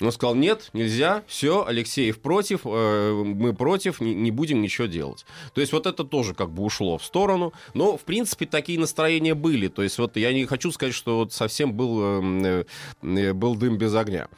Он 0.00 0.12
сказал, 0.12 0.34
нет, 0.34 0.70
нельзя, 0.72 1.22
все, 1.26 1.66
Алексеев 1.66 2.20
против, 2.20 2.60
э, 2.64 3.12
мы 3.12 3.52
против, 3.52 4.00
не, 4.00 4.14
не 4.14 4.30
будем 4.30 4.62
ничего 4.62 4.86
делать. 4.86 5.26
То 5.54 5.60
есть 5.60 5.72
вот 5.72 5.86
это 5.86 6.04
тоже 6.04 6.34
как 6.34 6.50
бы 6.50 6.62
ушло 6.62 6.96
в 6.96 7.04
сторону. 7.04 7.52
Но, 7.74 7.98
в 7.98 8.02
принципе, 8.02 8.46
такие 8.46 8.78
настроения 8.78 9.34
были. 9.34 9.68
То 9.68 9.82
есть 9.82 9.98
вот 9.98 10.16
я 10.16 10.32
не 10.32 10.46
хочу 10.46 10.72
сказать, 10.72 10.94
что 10.94 11.18
вот 11.18 11.32
совсем 11.34 11.74
был, 11.74 12.22
э, 12.22 12.64
э, 13.02 13.32
был 13.34 13.54
дым 13.56 13.76
без 13.76 13.94
огня. 13.94 14.28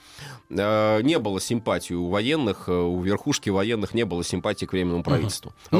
Э, 0.50 1.00
не 1.02 1.18
было 1.18 1.40
симпатии 1.40 1.94
у 1.94 2.08
военных, 2.08 2.68
э, 2.68 2.72
у 2.72 3.00
верхушки 3.00 3.48
военных 3.50 3.94
не 3.94 4.04
было 4.04 4.24
симпатии 4.24 4.66
к 4.66 4.72
временному 4.72 5.04
правительству. 5.04 5.52
Но 5.70 5.78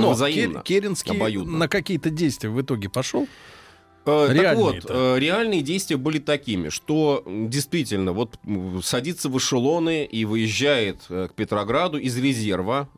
Керенский 0.63 1.17
обоюдно. 1.17 1.59
на 1.59 1.69
какие-то 1.69 2.11
действия 2.11 2.51
в 2.51 2.61
итоге 2.61 2.89
пошел? 2.89 3.27
Э, 4.05 4.35
так 4.35 4.57
вот, 4.57 4.87
э, 4.89 5.19
реальные 5.19 5.63
действия 5.63 5.97
были 5.97 6.19
такими, 6.19 6.69
что 6.69 7.23
действительно 7.27 8.13
вот 8.13 8.39
садится 8.83 9.29
в 9.29 9.39
эшелоны 9.39 10.05
и 10.05 10.25
выезжает 10.25 11.03
э, 11.09 11.29
к 11.29 11.35
Петрограду 11.35 11.99
из 11.99 12.17
резерва 12.19 12.89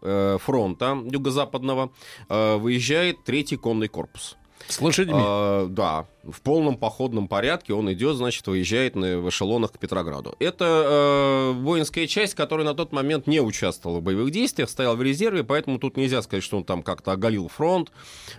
фронта 0.40 0.98
юго-западного, 1.04 1.90
выезжает 2.28 3.24
третий 3.24 3.56
конный 3.56 3.88
корпус. 3.88 4.36
С 4.68 4.80
лошадьми? 4.80 5.14
А, 5.16 5.66
да, 5.68 6.06
в 6.26 6.40
полном 6.40 6.76
походном 6.76 7.28
порядке 7.28 7.74
он 7.74 7.92
идет, 7.92 8.16
значит, 8.16 8.46
выезжает 8.46 8.96
на, 8.96 9.18
в 9.18 9.28
эшелонах 9.28 9.72
к 9.72 9.78
Петрограду. 9.78 10.34
Это 10.38 10.64
э, 10.64 11.52
воинская 11.60 12.06
часть, 12.06 12.34
которая 12.34 12.66
на 12.66 12.74
тот 12.74 12.92
момент 12.92 13.26
не 13.26 13.40
участвовала 13.40 13.98
в 13.98 14.02
боевых 14.02 14.30
действиях, 14.30 14.70
стояла 14.70 14.94
в 14.96 15.02
резерве, 15.02 15.44
поэтому 15.44 15.78
тут 15.78 15.96
нельзя 15.96 16.22
сказать, 16.22 16.42
что 16.42 16.56
он 16.56 16.64
там 16.64 16.82
как-то 16.82 17.12
оголил 17.12 17.48
фронт, 17.48 17.92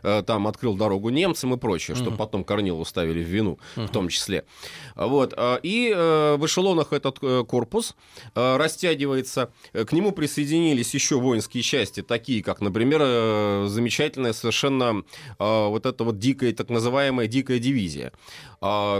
э, 0.03 0.23
там 0.25 0.47
открыл 0.47 0.75
дорогу 0.75 1.09
немцам 1.09 1.53
и 1.53 1.57
прочее, 1.57 1.95
uh-huh. 1.95 2.01
что 2.01 2.11
потом 2.11 2.43
Корнилову 2.43 2.85
ставили 2.85 3.23
в 3.23 3.27
вину 3.27 3.59
uh-huh. 3.75 3.87
в 3.87 3.91
том 3.91 4.09
числе. 4.09 4.45
Вот. 4.95 5.33
Э, 5.37 5.59
и 5.61 5.93
э, 5.95 6.35
в 6.37 6.45
эшелонах 6.45 6.93
этот 6.93 7.19
э, 7.21 7.43
корпус 7.47 7.95
э, 8.33 8.57
растягивается. 8.57 9.51
К 9.73 9.91
нему 9.91 10.11
присоединились 10.11 10.93
еще 10.93 11.19
воинские 11.19 11.63
части, 11.63 12.01
такие 12.01 12.43
как, 12.43 12.61
например, 12.61 13.01
э, 13.03 13.65
замечательная 13.67 14.33
совершенно 14.33 15.03
э, 15.39 15.67
вот 15.67 15.85
эта 15.85 16.03
вот 16.03 16.19
дикая, 16.19 16.53
так 16.53 16.69
называемая 16.69 17.27
дикая 17.27 17.59
дивизия 17.59 17.74
дивизия, 17.75 18.11
а, 18.54 18.54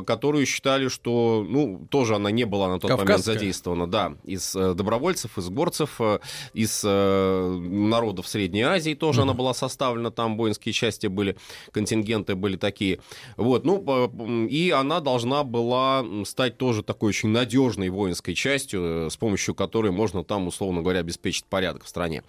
которую 0.06 0.45
считали, 0.45 0.89
что, 0.89 1.45
ну, 1.47 1.88
тоже 1.89 2.15
она 2.15 2.30
не 2.32 2.45
была 2.45 2.67
на 2.69 2.80
тот 2.80 2.91
Кавказская. 2.91 3.08
момент 3.08 3.25
задействована, 3.25 3.88
да, 3.88 4.13
из 4.23 4.56
э, 4.56 4.73
добровольцев, 4.73 5.38
из 5.38 5.49
горцев, 5.49 5.95
э, 5.99 6.19
из 6.54 6.82
э, 6.86 7.60
народов 7.60 8.28
Средней 8.28 8.62
Азии 8.62 8.93
тоже 8.93 9.19
mm-hmm. 9.19 9.23
она 9.23 9.34
была 9.34 9.54
составлена, 9.54 10.12
там 10.12 10.38
воинские 10.38 10.73
части 10.73 11.08
были, 11.08 11.36
контингенты 11.71 12.36
были 12.36 12.58
такие. 12.58 12.99
Вот, 13.38 13.65
ну, 13.65 14.47
и 14.47 14.69
она 14.69 14.99
должна 14.99 15.43
была 15.43 16.06
стать 16.25 16.58
тоже 16.58 16.84
такой 16.84 17.10
очень 17.10 17.30
надежной 17.30 17.89
воинской 17.89 18.36
частью, 18.36 19.10
с 19.10 19.17
помощью 19.17 19.56
которой 19.56 19.91
можно 19.91 20.23
там, 20.23 20.47
условно 20.47 20.82
говоря, 20.82 20.99
обеспечить 20.99 21.45
порядок 21.45 21.86
в 21.86 21.88
стране. 21.88 22.23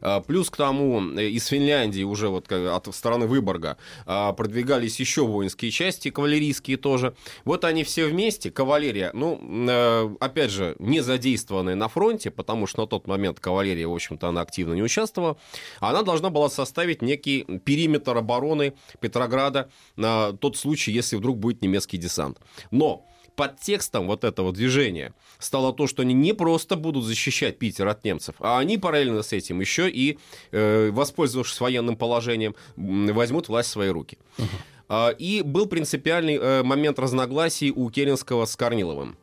А, 0.00 0.20
плюс 0.20 0.48
к 0.48 0.56
тому, 0.56 1.00
из 1.00 1.46
Финляндии 1.46 2.02
уже 2.02 2.28
вот 2.28 2.50
от 2.50 2.94
стороны 2.94 3.26
Выборга 3.26 3.76
а, 4.06 4.32
продвигались 4.32 5.00
еще 5.00 5.26
воинские 5.26 5.70
части 5.70 6.10
кавалерийские 6.10 6.77
тоже. 6.78 7.14
Вот 7.44 7.64
они 7.64 7.84
все 7.84 8.06
вместе, 8.06 8.50
кавалерия, 8.50 9.10
ну, 9.12 9.38
э, 9.68 10.16
опять 10.20 10.50
же, 10.50 10.76
не 10.78 11.00
задействованная 11.00 11.74
на 11.74 11.88
фронте, 11.88 12.30
потому 12.30 12.66
что 12.66 12.82
на 12.82 12.86
тот 12.86 13.06
момент 13.06 13.40
кавалерия, 13.40 13.86
в 13.86 13.94
общем-то, 13.94 14.28
она 14.28 14.40
активно 14.40 14.74
не 14.74 14.82
участвовала. 14.82 15.36
Она 15.80 16.02
должна 16.02 16.30
была 16.30 16.48
составить 16.48 17.02
некий 17.02 17.44
периметр 17.64 18.16
обороны 18.16 18.74
Петрограда 19.00 19.70
на 19.96 20.32
тот 20.32 20.56
случай, 20.56 20.92
если 20.92 21.16
вдруг 21.16 21.38
будет 21.38 21.62
немецкий 21.62 21.98
десант. 21.98 22.38
Но 22.70 23.06
под 23.38 23.60
текстом 23.60 24.08
вот 24.08 24.24
этого 24.24 24.52
движения 24.52 25.14
стало 25.38 25.72
то, 25.72 25.86
что 25.86 26.02
они 26.02 26.12
не 26.12 26.32
просто 26.32 26.74
будут 26.74 27.04
защищать 27.04 27.56
Питер 27.56 27.86
от 27.86 28.02
немцев, 28.02 28.34
а 28.40 28.58
они 28.58 28.78
параллельно 28.78 29.22
с 29.22 29.32
этим 29.32 29.60
еще 29.60 29.88
и, 29.88 30.18
э, 30.50 30.90
воспользовавшись 30.90 31.60
военным 31.60 31.96
положением, 31.96 32.56
возьмут 32.76 33.48
власть 33.48 33.68
в 33.68 33.72
свои 33.72 33.90
руки. 33.90 34.18
Uh-huh. 34.38 34.46
А, 34.88 35.10
и 35.10 35.42
был 35.42 35.66
принципиальный 35.66 36.36
э, 36.36 36.62
момент 36.62 36.98
разногласий 36.98 37.70
у 37.70 37.90
Керенского 37.90 38.46
с 38.46 38.56
Корниловым. 38.56 39.18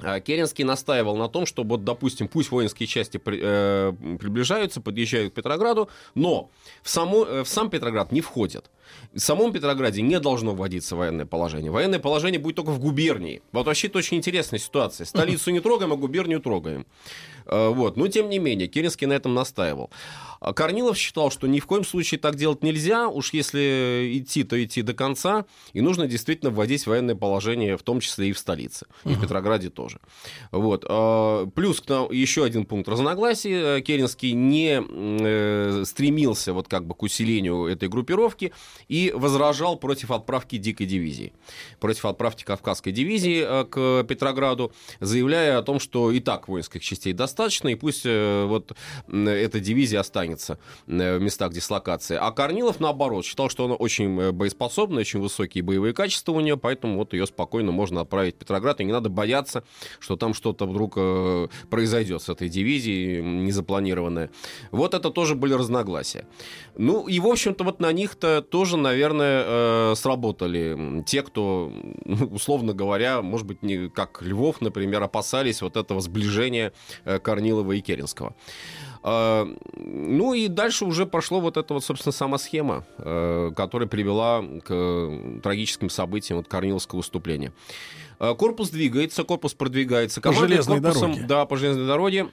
А, 0.00 0.20
Керенский 0.20 0.64
настаивал 0.64 1.16
на 1.16 1.28
том, 1.28 1.46
что, 1.46 1.62
вот, 1.62 1.84
допустим, 1.84 2.28
пусть 2.28 2.50
воинские 2.50 2.86
части 2.86 3.16
при, 3.16 3.38
э, 3.40 3.92
приближаются, 4.18 4.80
подъезжают 4.80 5.32
к 5.32 5.36
Петрограду, 5.36 5.88
но 6.14 6.50
в, 6.82 6.90
само, 6.90 7.24
э, 7.24 7.44
в 7.44 7.48
сам 7.48 7.70
Петроград 7.70 8.12
не 8.12 8.20
входят. 8.20 8.70
В 9.12 9.18
самом 9.18 9.52
Петрограде 9.52 10.02
не 10.02 10.20
должно 10.20 10.54
вводиться 10.54 10.96
военное 10.96 11.26
положение. 11.26 11.70
Военное 11.70 11.98
положение 11.98 12.40
будет 12.40 12.56
только 12.56 12.70
в 12.70 12.78
губернии. 12.78 13.42
Вот 13.52 13.66
вообще 13.66 13.88
это 13.88 13.98
очень 13.98 14.18
интересная 14.18 14.58
ситуация. 14.58 15.04
Столицу 15.04 15.50
не 15.50 15.60
трогаем, 15.60 15.92
а 15.92 15.96
губернию 15.96 16.40
трогаем. 16.40 16.86
Э, 17.46 17.68
вот. 17.68 17.96
Но, 17.96 18.08
тем 18.08 18.28
не 18.28 18.38
менее, 18.38 18.68
Керенский 18.68 19.06
на 19.06 19.14
этом 19.14 19.34
настаивал. 19.34 19.90
А 20.40 20.52
Корнилов 20.52 20.96
считал, 20.98 21.30
что 21.30 21.46
ни 21.46 21.60
в 21.60 21.66
коем 21.66 21.84
случае 21.84 22.20
так 22.20 22.36
делать 22.36 22.62
нельзя. 22.62 23.08
Уж 23.08 23.32
если 23.32 24.12
идти, 24.18 24.44
то 24.44 24.62
идти 24.62 24.82
до 24.82 24.94
конца. 24.94 25.46
И 25.72 25.80
нужно 25.80 26.06
действительно 26.06 26.50
вводить 26.50 26.86
военное 26.86 27.14
положение, 27.14 27.76
в 27.76 27.82
том 27.82 28.00
числе 28.00 28.28
и 28.28 28.32
в 28.32 28.38
столице. 28.38 28.86
И 29.04 29.14
в 29.14 29.20
Петрограде 29.20 29.70
тоже. 29.70 30.00
Вот. 30.50 30.84
А, 30.88 31.46
плюс 31.46 31.82
еще 32.10 32.44
один 32.44 32.66
пункт 32.66 32.88
разногласий. 32.88 33.80
Керенский 33.82 34.32
не 34.32 34.82
э, 34.86 35.84
стремился 35.86 36.52
вот 36.52 36.68
как 36.68 36.86
бы 36.86 36.94
к 36.94 37.02
усилению 37.02 37.66
этой 37.66 37.88
группировки 37.88 38.52
и 38.88 39.12
возражал 39.14 39.76
против 39.76 40.10
отправки 40.10 40.56
дикой 40.56 40.86
дивизии. 40.86 41.32
Против 41.80 42.04
отправки 42.06 42.44
Кавказской 42.44 42.90
дивизии 42.90 43.44
э, 43.46 43.64
к 43.64 44.04
Петрограду, 44.08 44.72
заявляя 45.00 45.58
о 45.58 45.62
том, 45.62 45.78
что 45.78 46.10
и 46.10 46.20
так 46.20 46.48
воинских 46.48 46.82
частей 46.82 47.12
достаточно, 47.12 47.68
и 47.68 47.74
пусть 47.74 48.02
э, 48.04 48.44
вот 48.46 48.76
эта 49.08 49.60
дивизия 49.60 50.00
останется 50.00 50.58
э, 50.86 51.18
в 51.18 51.22
местах 51.22 51.52
дислокации. 51.52 52.16
А 52.20 52.30
Корнилов, 52.32 52.80
наоборот, 52.80 53.24
считал, 53.24 53.48
что 53.48 53.66
она 53.66 53.74
очень 53.74 54.32
боеспособна, 54.32 55.00
очень 55.00 55.20
высокие 55.20 55.62
боевые 55.62 55.94
качества 55.94 56.32
у 56.32 56.40
нее, 56.40 56.56
поэтому 56.56 56.96
вот 56.96 57.12
ее 57.12 57.26
спокойно 57.26 57.72
можно 57.72 58.00
отправить 58.00 58.36
в 58.36 58.38
Петроград, 58.38 58.80
и 58.80 58.84
не 58.84 58.92
надо 58.92 59.08
бояться, 59.08 59.64
что 60.00 60.16
там 60.16 60.34
что-то 60.34 60.66
вдруг 60.66 60.94
произойдет 61.70 62.22
с 62.22 62.28
этой 62.28 62.48
дивизией 62.48 63.22
незапланированное. 63.22 64.30
Вот 64.70 64.94
это 64.94 65.10
тоже 65.10 65.34
были 65.34 65.52
разногласия. 65.52 66.26
Ну 66.76 67.06
и, 67.06 67.20
в 67.20 67.26
общем-то, 67.26 67.64
вот 67.64 67.80
на 67.80 67.92
них-то 67.92 68.42
тоже 68.42 68.65
тоже, 68.66 68.76
наверное, 68.78 69.44
э, 69.46 69.94
сработали 69.94 71.02
те, 71.06 71.22
кто, 71.22 71.72
условно 72.04 72.72
говоря, 72.74 73.22
может 73.22 73.46
быть, 73.46 73.62
не 73.62 73.88
как 73.88 74.22
Львов, 74.22 74.60
например, 74.60 75.02
опасались 75.04 75.62
вот 75.62 75.76
этого 75.76 76.00
сближения 76.00 76.72
э, 77.04 77.20
Корнилова 77.20 77.72
и 77.72 77.80
Керенского. 77.80 78.34
Э, 79.04 79.46
Ну 79.76 80.34
и 80.34 80.48
дальше 80.48 80.84
уже 80.84 81.06
пошло 81.06 81.38
вот 81.40 81.56
эта 81.56 81.74
вот, 81.74 81.84
собственно, 81.84 82.12
сама 82.12 82.38
схема, 82.38 82.84
которая 83.56 83.88
привела 83.88 84.42
к 84.64 85.40
трагическим 85.44 85.88
событиям 85.88 86.38
вот 86.38 86.48
Корниловского 86.48 86.98
выступления. 86.98 87.52
Корпус 88.18 88.70
двигается, 88.70 89.22
корпус 89.24 89.54
продвигается. 89.54 90.20
По 90.20 90.32
железной 90.32 90.80
корпусом- 90.80 91.12
дороге. 91.12 91.24
Да, 91.28 91.44
по 91.46 91.56
железной 91.56 91.86
дороге. 91.86 92.26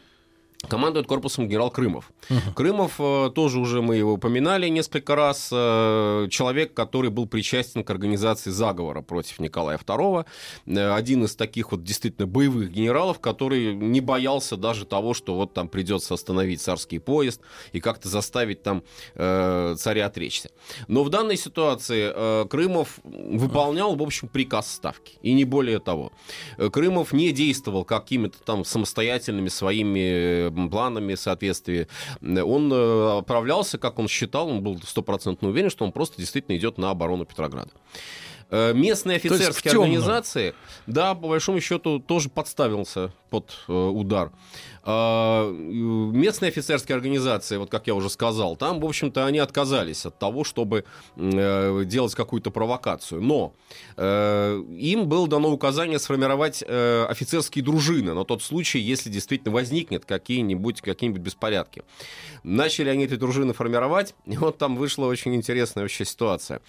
Командует 0.70 1.08
корпусом 1.08 1.48
генерал 1.48 1.70
Крымов. 1.70 2.12
Крымов, 2.56 2.94
э, 3.00 3.32
тоже 3.36 3.60
уже 3.60 3.82
мы 3.82 3.98
его 3.98 4.14
упоминали 4.14 4.70
несколько 4.70 5.16
раз, 5.16 5.50
э, 5.52 6.28
человек, 6.32 6.74
который 6.74 7.10
был 7.10 7.28
причастен 7.28 7.84
к 7.84 7.90
организации 7.90 8.50
заговора 8.50 9.02
против 9.02 9.40
Николая 9.40 9.78
II. 9.78 10.26
Э, 10.68 10.94
Один 10.94 11.26
из 11.26 11.36
таких 11.36 11.72
вот 11.74 11.84
действительно 11.84 12.28
боевых 12.28 12.72
генералов, 12.72 13.20
который 13.20 13.76
не 13.76 14.00
боялся 14.00 14.56
даже 14.56 14.86
того, 14.86 15.14
что 15.14 15.36
вот 15.36 15.54
там 15.54 15.68
придется 15.68 16.14
остановить 16.14 16.62
царский 16.62 17.00
поезд 17.00 17.42
и 17.74 17.82
как-то 17.82 18.08
заставить 18.08 18.64
там 18.64 18.84
царя 19.16 20.06
отречься. 20.06 20.50
Но 20.88 21.04
в 21.04 21.10
данной 21.10 21.38
ситуации 21.38 22.48
Крымов 22.48 23.00
выполнял, 23.04 23.96
в 23.96 24.02
общем, 24.02 24.28
приказ 24.28 24.72
ставки. 24.72 25.18
И 25.22 25.34
не 25.34 25.44
более 25.44 25.80
того. 25.80 26.12
Крымов 26.58 27.12
не 27.14 27.32
действовал 27.32 27.84
какими-то 27.84 28.38
там 28.44 28.64
самостоятельными 28.66 29.50
своими 29.50 30.53
планами 30.70 31.16
соответствии. 31.16 31.88
Он 32.22 32.72
э, 32.72 33.18
отправлялся, 33.20 33.78
как 33.78 34.00
он 34.00 34.08
считал, 34.08 34.50
он 34.50 34.62
был 34.62 34.82
стопроцентно 34.82 35.50
уверен, 35.50 35.70
что 35.70 35.86
он 35.86 35.92
просто 35.92 36.18
действительно 36.18 36.56
идет 36.58 36.78
на 36.78 36.90
оборону 36.90 37.26
Петрограда. 37.26 37.72
Э, 38.50 38.74
Местные 38.74 39.18
офицерские 39.18 39.74
организации, 39.74 40.54
да, 40.86 41.16
по 41.16 41.28
большому 41.28 41.60
счету, 41.60 42.00
тоже 42.00 42.30
подставился 42.30 43.12
под 43.34 43.52
э, 43.68 43.74
удар. 43.74 44.32
А, 44.84 45.50
э, 45.50 45.54
Местные 45.54 46.50
офицерские 46.50 46.96
организации, 46.96 47.58
вот 47.58 47.72
как 47.72 47.88
я 47.88 47.96
уже 47.96 48.12
сказал, 48.12 48.56
там, 48.56 48.80
в 48.80 48.86
общем-то, 48.86 49.26
они 49.26 49.40
отказались 49.40 50.06
от 50.06 50.20
того, 50.20 50.44
чтобы 50.44 50.86
э, 51.16 51.84
делать 51.86 52.14
какую-то 52.14 52.52
провокацию. 52.52 53.22
Но 53.22 53.54
им 53.98 55.08
было 55.08 55.28
дано 55.28 55.50
указание 55.52 56.00
сформировать 56.00 56.64
офицерские 56.64 57.64
дружины 57.64 58.14
на 58.14 58.24
тот 58.24 58.44
случай, 58.44 58.80
если 58.80 59.10
действительно 59.10 59.54
возникнет 59.54 60.06
какие-нибудь 60.06 60.82
какие 60.82 61.10
беспорядки. 61.10 61.84
Начали 62.44 62.90
они 62.90 63.06
эти 63.06 63.16
дружины 63.16 63.54
формировать, 63.54 64.16
и 64.26 64.38
вот 64.38 64.58
там 64.58 64.76
вышла 64.76 65.06
очень 65.06 65.34
интересная 65.36 65.84
вообще 65.84 66.06
ситуация. 66.06 66.60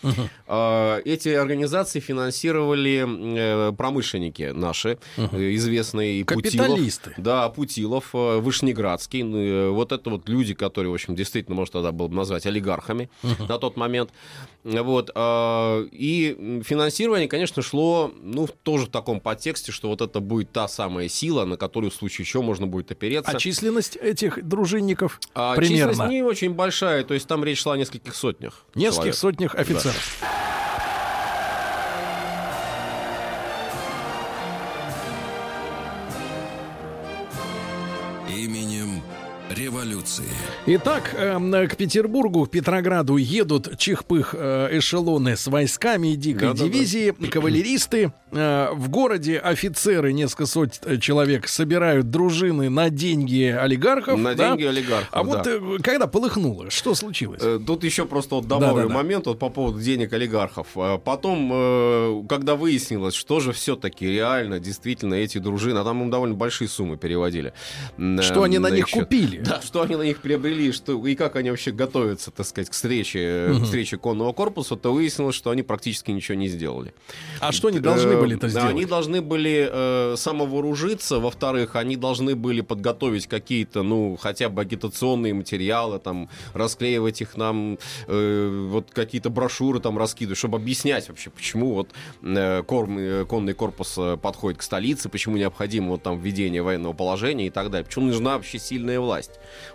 А, 0.47 1.01
Эти 1.05 1.29
организации 1.29 2.01
финансировали 2.01 3.73
промышленники 3.73 4.53
наши, 4.55 4.99
э, 5.17 5.55
известные 5.55 6.21
и 6.21 6.25
Путилов. 6.59 7.15
Да, 7.17 7.49
Путилов, 7.49 8.11
э, 8.15 8.39
Вышнеградский. 8.39 9.23
ну, 9.23 9.39
э, 9.39 9.69
Вот 9.71 9.93
это 9.93 10.11
вот 10.11 10.29
люди, 10.29 10.55
которые, 10.55 10.91
в 10.91 10.95
общем, 10.95 11.15
действительно, 11.15 11.57
можно 11.57 11.73
тогда 11.75 11.93
было 11.93 12.09
бы 12.09 12.15
назвать 12.17 12.47
олигархами 12.47 13.11
на 13.49 13.59
тот 13.59 13.77
момент. 13.77 14.11
Вот. 14.65 15.11
а, 15.15 15.83
И 15.93 16.61
финансирование, 16.65 17.29
конечно, 17.29 17.63
шло, 17.63 18.11
ну, 18.23 18.49
тоже 18.63 18.87
в 18.87 18.91
таком 18.91 19.21
подтексте, 19.21 19.73
что 19.73 19.89
вот 19.89 20.01
это 20.01 20.21
будет 20.21 20.53
та 20.53 20.69
самая 20.69 21.09
сила, 21.09 21.45
на 21.45 21.57
которую 21.57 21.91
в 21.91 21.95
случае 21.95 22.25
чего 22.25 22.43
можно 22.43 22.67
будет 22.67 22.91
опереться. 22.91 23.31
А 23.31 23.39
численность 23.39 23.97
этих 23.97 24.43
дружинников 24.47 25.21
А 25.35 25.55
примерно? 25.55 25.93
численность 25.93 26.11
не 26.13 26.23
очень 26.23 26.55
большая, 26.55 27.05
то 27.05 27.15
есть 27.15 27.27
там 27.27 27.45
речь 27.45 27.61
шла 27.61 27.75
о 27.75 27.77
нескольких 27.77 28.15
сотнях. 28.15 28.65
Нескольких 28.75 29.15
человек. 29.15 29.15
сотнях 29.17 29.55
офицеров. 29.55 30.23
Именем 30.23 30.44
революции. 40.05 40.25
Итак, 40.67 41.15
эм, 41.17 41.69
к 41.69 41.77
Петербургу, 41.77 42.47
к 42.47 42.51
Петрограду 42.51 43.17
едут 43.17 43.77
чихпых 43.79 44.35
э, 44.37 44.79
эшелоны 44.79 45.37
с 45.37 45.47
войсками 45.47 46.15
дикой 46.15 46.49
Да-да-да. 46.49 46.65
дивизии, 46.65 47.11
кавалеристы. 47.11 48.13
Э, 48.33 48.71
в 48.73 48.89
городе 48.89 49.39
офицеры, 49.39 50.13
несколько 50.13 50.47
сот 50.47 50.81
э, 50.85 50.99
человек, 50.99 51.49
собирают 51.49 52.11
дружины 52.11 52.71
на 52.71 52.91
деньги 52.91 53.45
олигархов. 53.45 54.19
На 54.19 54.35
да? 54.35 54.51
деньги 54.51 54.65
олигархов, 54.65 55.09
А 55.13 55.23
вот 55.23 55.43
да. 55.43 55.53
когда 55.83 56.07
полыхнуло, 56.07 56.71
что 56.71 56.95
случилось? 56.95 57.43
Тут 57.67 57.85
еще 57.85 58.05
просто 58.07 58.37
вот 58.37 58.47
добавлю 58.47 58.83
Да-да-да. 58.83 58.95
момент 58.95 59.27
вот 59.27 59.39
по 59.39 59.49
поводу 59.49 59.81
денег 59.81 60.13
олигархов. 60.13 60.77
Потом, 61.05 62.27
когда 62.29 62.57
выяснилось, 62.57 63.15
что 63.15 63.41
же 63.41 63.53
все-таки 63.53 64.07
реально, 64.07 64.61
действительно, 64.61 65.15
эти 65.15 65.39
дружины, 65.39 65.79
а 65.79 65.85
там 65.85 66.03
им 66.03 66.11
довольно 66.11 66.35
большие 66.35 66.69
суммы 66.69 66.97
переводили. 66.97 67.53
Что 68.21 68.43
они 68.43 68.59
на 68.59 68.71
них 68.71 68.89
счет. 68.89 69.05
купили? 69.05 69.39
Да, 69.39 69.61
что 69.63 69.83
они 69.83 69.94
на 69.97 70.03
них 70.03 70.21
приобрели, 70.21 70.73
что, 70.73 71.07
и 71.07 71.15
как 71.15 71.37
они 71.37 71.51
вообще 71.51 71.71
готовятся, 71.73 72.31
так 72.31 72.47
сказать, 72.47 72.71
к 72.71 72.73
встрече, 72.73 73.19
э, 73.21 73.55
к 73.61 73.65
встрече 73.65 73.97
конного 73.97 74.33
корпуса, 74.33 74.77
то 74.77 74.93
выяснилось, 74.93 75.35
что 75.35 75.51
они 75.51 75.63
практически 75.63 76.11
ничего 76.11 76.37
не 76.37 76.49
сделали. 76.49 76.95
А 77.41 77.53
что 77.53 77.69
они 77.69 77.81
должны 77.81 78.13
Э, 78.13 78.21
были 78.21 78.37
это 78.37 78.49
сделать? 78.49 78.71
Они 78.71 78.85
должны 78.85 79.21
были 79.23 79.69
э, 79.71 80.15
самовооружиться, 80.17 81.19
во-вторых, 81.19 81.77
они 81.77 81.97
должны 81.97 82.35
были 82.37 82.61
подготовить 82.61 83.27
какие-то, 83.27 83.83
ну, 83.83 84.17
хотя 84.21 84.49
бы 84.49 84.63
агитационные 84.63 85.35
материалы, 85.35 85.99
там, 85.99 86.29
расклеивать 86.53 87.21
их 87.21 87.37
нам, 87.37 87.79
э, 88.07 88.67
вот 88.71 88.91
какие-то 88.93 89.31
брошюры 89.31 89.81
там 89.81 89.99
раскидывать, 89.99 90.39
чтобы 90.39 90.59
объяснять 90.59 91.09
вообще, 91.09 91.31
почему 91.31 91.75
вот 91.75 91.89
э, 92.23 92.63
корм- 92.63 92.99
э, 92.99 93.25
конный 93.25 93.55
корпус 93.55 93.95
э, 93.99 94.17
подходит 94.17 94.59
к 94.59 94.63
столице, 94.63 95.09
почему 95.09 95.37
необходимо 95.37 95.91
вот 95.91 96.03
там 96.03 96.19
введение 96.21 96.63
военного 96.63 96.93
положения 96.93 97.47
и 97.47 97.51
так 97.51 97.71
далее, 97.71 97.85
почему 97.87 98.07
нужна 98.07 98.37
вообще 98.37 98.59
сильная 98.59 99.01
власть. 99.01 99.33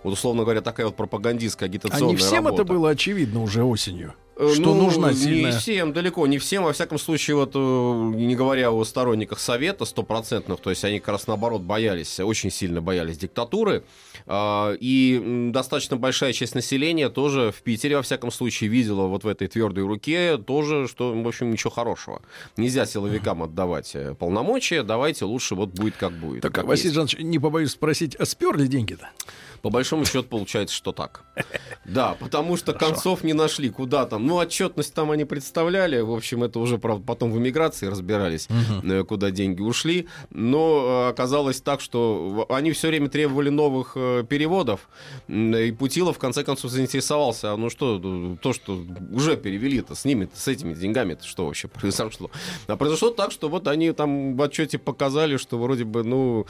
Вот, 0.10 0.18
условно 0.18 0.44
говоря, 0.44 0.62
такая 0.62 0.88
вот 0.88 0.96
пропагандистская 0.96 1.68
А 1.68 1.70
агитационная 1.70 2.10
не 2.10 2.16
всем 2.18 2.46
работа. 2.46 2.64
это 2.64 2.74
было 2.74 2.90
очевидно 2.90 3.44
уже 3.44 3.64
осенью? 3.64 4.14
Э, 4.40 4.54
Что 4.54 4.74
ну, 4.74 4.84
нужна 4.84 5.10
Не 5.10 5.16
сильная... 5.16 5.60
всем, 5.60 5.92
далеко 5.92 6.26
не 6.26 6.38
всем. 6.38 6.64
Во 6.64 6.72
всяком 6.72 6.98
случае, 6.98 7.36
вот, 7.36 7.52
э, 7.56 7.58
не 7.60 8.36
говоря 8.38 8.72
о 8.72 8.84
сторонниках 8.86 9.40
Совета 9.40 9.84
стопроцентных, 9.84 10.62
то 10.62 10.70
есть 10.70 10.84
они 10.86 11.00
как 11.00 11.10
раз 11.10 11.28
наоборот 11.28 11.62
боялись, 11.62 12.22
очень 12.22 12.50
сильно 12.50 12.82
боялись 12.82 13.18
диктатуры. 13.18 13.84
А, 14.26 14.74
И 14.80 15.50
достаточно 15.52 15.98
большая 15.98 16.32
часть 16.32 16.56
населения 16.56 17.10
тоже 17.10 17.52
в 17.52 17.62
Питере, 17.64 17.98
во 17.98 18.02
всяком 18.02 18.32
случае, 18.32 18.70
видела 18.70 19.08
вот 19.08 19.26
в 19.26 19.28
этой 19.28 19.48
твердой 19.50 19.84
руке 19.84 20.38
тоже, 20.38 20.88
что, 20.88 21.14
в 21.14 21.28
общем, 21.28 21.52
ничего 21.52 21.72
хорошего. 21.72 22.22
Нельзя 22.56 22.86
силовикам 22.86 23.44
отдавать 23.44 23.92
э, 23.94 24.16
полномочия, 24.16 24.84
давайте 24.84 25.26
лучше 25.26 25.56
вот 25.56 25.72
будет 25.72 25.96
как 25.98 26.14
будет. 26.14 26.44
Так, 26.44 26.54
как 26.54 26.66
Василий 26.66 26.88
есть. 26.88 26.96
Жанович, 26.96 27.18
не 27.20 27.40
побоюсь 27.40 27.72
спросить, 27.72 28.16
а 28.16 28.26
сперли 28.26 28.68
деньги-то? 28.68 29.10
По 29.62 29.70
большому 29.70 30.06
счету 30.06 30.28
получается, 30.28 30.76
что 30.76 30.92
так. 30.92 31.24
Да, 31.86 32.16
потому 32.20 32.56
что 32.56 32.74
концов 32.74 33.24
не 33.24 33.34
нашли, 33.34 33.70
куда 33.70 34.06
там. 34.06 34.28
Ну, 34.28 34.38
отчетность 34.38 34.94
там 34.94 35.10
они 35.10 35.26
представляли. 35.26 36.02
В 36.02 36.12
общем, 36.12 36.44
это 36.44 36.60
уже, 36.60 36.78
правда, 36.78 37.04
потом 37.04 37.32
в 37.32 37.38
эмиграции 37.40 37.88
разбирались, 37.88 38.48
э, 38.84 39.04
куда 39.04 39.32
деньги 39.32 39.62
ушли. 39.62 40.08
Но 40.30 41.06
э, 41.08 41.10
оказалось 41.10 41.62
так, 41.62 41.82
что 41.82 42.46
они 42.50 42.74
все 42.74 42.90
время 42.90 43.10
требовали 43.10 43.50
новых 43.50 43.94
э, 43.96 44.24
переводов. 44.28 44.88
И 45.28 45.76
Путилов, 45.78 46.18
в 46.18 46.20
конце 46.20 46.44
концов, 46.44 46.70
заинтересовался. 46.70 47.54
А 47.54 47.58
ну 47.58 47.72
что, 47.72 48.38
то, 48.40 48.54
что 48.54 48.84
уже 49.12 49.36
перевели-то, 49.36 49.96
с 49.96 50.06
ними, 50.06 50.30
с 50.34 50.48
этими 50.48 50.76
деньгами-то 50.76 51.26
что 51.26 51.48
вообще 51.48 51.68
произошло? 51.80 52.30
А 52.68 52.78
произошло 52.78 53.10
так, 53.10 53.32
что 53.32 53.50
вот 53.50 53.68
они 53.68 53.92
там 53.94 54.36
в 54.36 54.42
отчете 54.42 54.78
показали, 54.78 55.38
что 55.38 55.58
вроде 55.58 55.86
бы, 55.86 56.04
ну, 56.04 56.46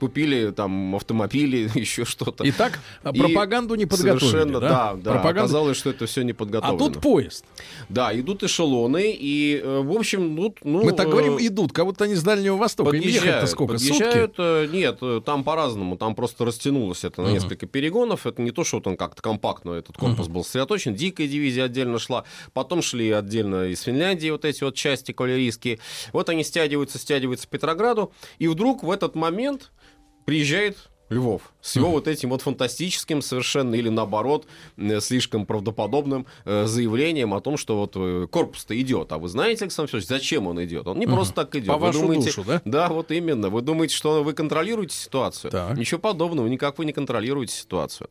купили 0.00 0.50
там 0.50 0.96
автомобили, 0.96 1.70
еще 1.78 2.04
что-то. 2.04 2.39
Итак, 2.44 2.78
И 3.12 3.18
пропаганду 3.18 3.74
не 3.74 3.86
подготовили, 3.86 4.18
Совершенно, 4.18 4.60
да? 4.60 4.68
да, 4.68 4.94
да. 4.94 5.10
Пропаганду- 5.12 5.38
Оказалось, 5.40 5.76
что 5.76 5.90
это 5.90 6.06
все 6.06 6.22
не 6.22 6.32
А 6.32 6.34
подготовлено. 6.34 6.78
тут 6.78 7.00
поезд. 7.00 7.44
Да, 7.88 8.18
идут 8.18 8.42
эшелоны, 8.42 9.10
и, 9.18 9.60
э, 9.62 9.80
в 9.80 9.92
общем, 9.92 10.36
тут, 10.36 10.58
ну... 10.64 10.84
Мы 10.84 10.92
так 10.92 11.06
э, 11.06 11.10
говорим, 11.10 11.36
идут, 11.38 11.72
как 11.72 11.84
будто 11.86 12.04
они 12.04 12.14
с 12.14 12.22
Дальнего 12.22 12.56
Востока. 12.56 12.94
Ехать-то 12.96 13.18
Подъезжают, 13.20 13.50
сколько? 13.50 13.72
подъезжают, 13.74 14.36
Сутки? 14.36 14.40
э, 14.40 14.66
нет, 14.72 15.24
там 15.24 15.44
по-разному, 15.44 15.96
там 15.96 16.14
просто 16.14 16.44
растянулось 16.44 17.04
это 17.04 17.22
на 17.22 17.28
несколько 17.28 17.66
перегонов, 17.66 18.26
это 18.26 18.42
не 18.42 18.50
то, 18.50 18.64
что 18.64 18.76
вот 18.78 18.86
он 18.86 18.96
как-то 18.96 19.22
компактно, 19.22 19.72
этот 19.72 19.96
корпус 19.96 20.28
был 20.28 20.44
сосредоточен, 20.44 20.94
дикая 20.94 21.28
дивизия 21.28 21.64
отдельно 21.64 21.98
шла, 21.98 22.24
потом 22.52 22.82
шли 22.82 23.10
отдельно 23.10 23.66
из 23.68 23.80
Финляндии 23.82 24.30
вот 24.30 24.44
эти 24.44 24.64
вот 24.64 24.74
части 24.74 25.12
кавалерийские, 25.12 25.78
вот 26.12 26.28
они 26.28 26.44
стягиваются, 26.44 26.98
стягиваются 26.98 27.46
к 27.46 27.50
Петрограду, 27.50 28.12
и 28.38 28.48
вдруг 28.48 28.82
в 28.82 28.90
этот 28.90 29.14
момент 29.14 29.70
приезжает 30.24 30.89
Львов. 31.10 31.52
С 31.60 31.76
его 31.76 31.90
вот 31.90 32.08
этим 32.08 32.30
вот 32.30 32.40
фантастическим 32.42 33.20
совершенно 33.20 33.74
или 33.74 33.88
наоборот 33.90 34.46
э, 34.78 35.00
слишком 35.00 35.44
правдоподобным 35.44 36.24
э, 36.46 36.64
заявлением 36.66 37.34
о 37.34 37.40
том, 37.40 37.56
что 37.56 37.76
вот 37.78 37.92
э, 37.96 38.26
корпус-то 38.30 38.80
идет. 38.80 39.12
А 39.12 39.18
вы 39.18 39.28
знаете, 39.28 39.64
Александр 39.64 39.88
Федорович, 39.88 40.08
зачем 40.08 40.46
он 40.46 40.64
идет? 40.64 40.86
Он 40.86 40.98
не 40.98 41.06
просто 41.06 41.34
так 41.34 41.54
идет. 41.56 41.66
По 41.66 41.74
Вы 41.74 41.86
вашу 41.88 42.00
думаете- 42.00 42.26
душу, 42.26 42.44
да? 42.46 42.62
Да, 42.64 42.88
вот 42.88 43.10
именно. 43.10 43.50
Вы 43.50 43.60
думаете, 43.60 43.94
что 43.94 44.22
вы 44.22 44.32
контролируете 44.32 44.96
ситуацию? 44.96 45.50
Так. 45.50 45.76
Ничего 45.76 46.00
подобного, 46.00 46.46
никак 46.46 46.78
вы 46.78 46.84
не 46.84 46.92
контролируете 46.92 47.54
ситуацию. 47.54 48.08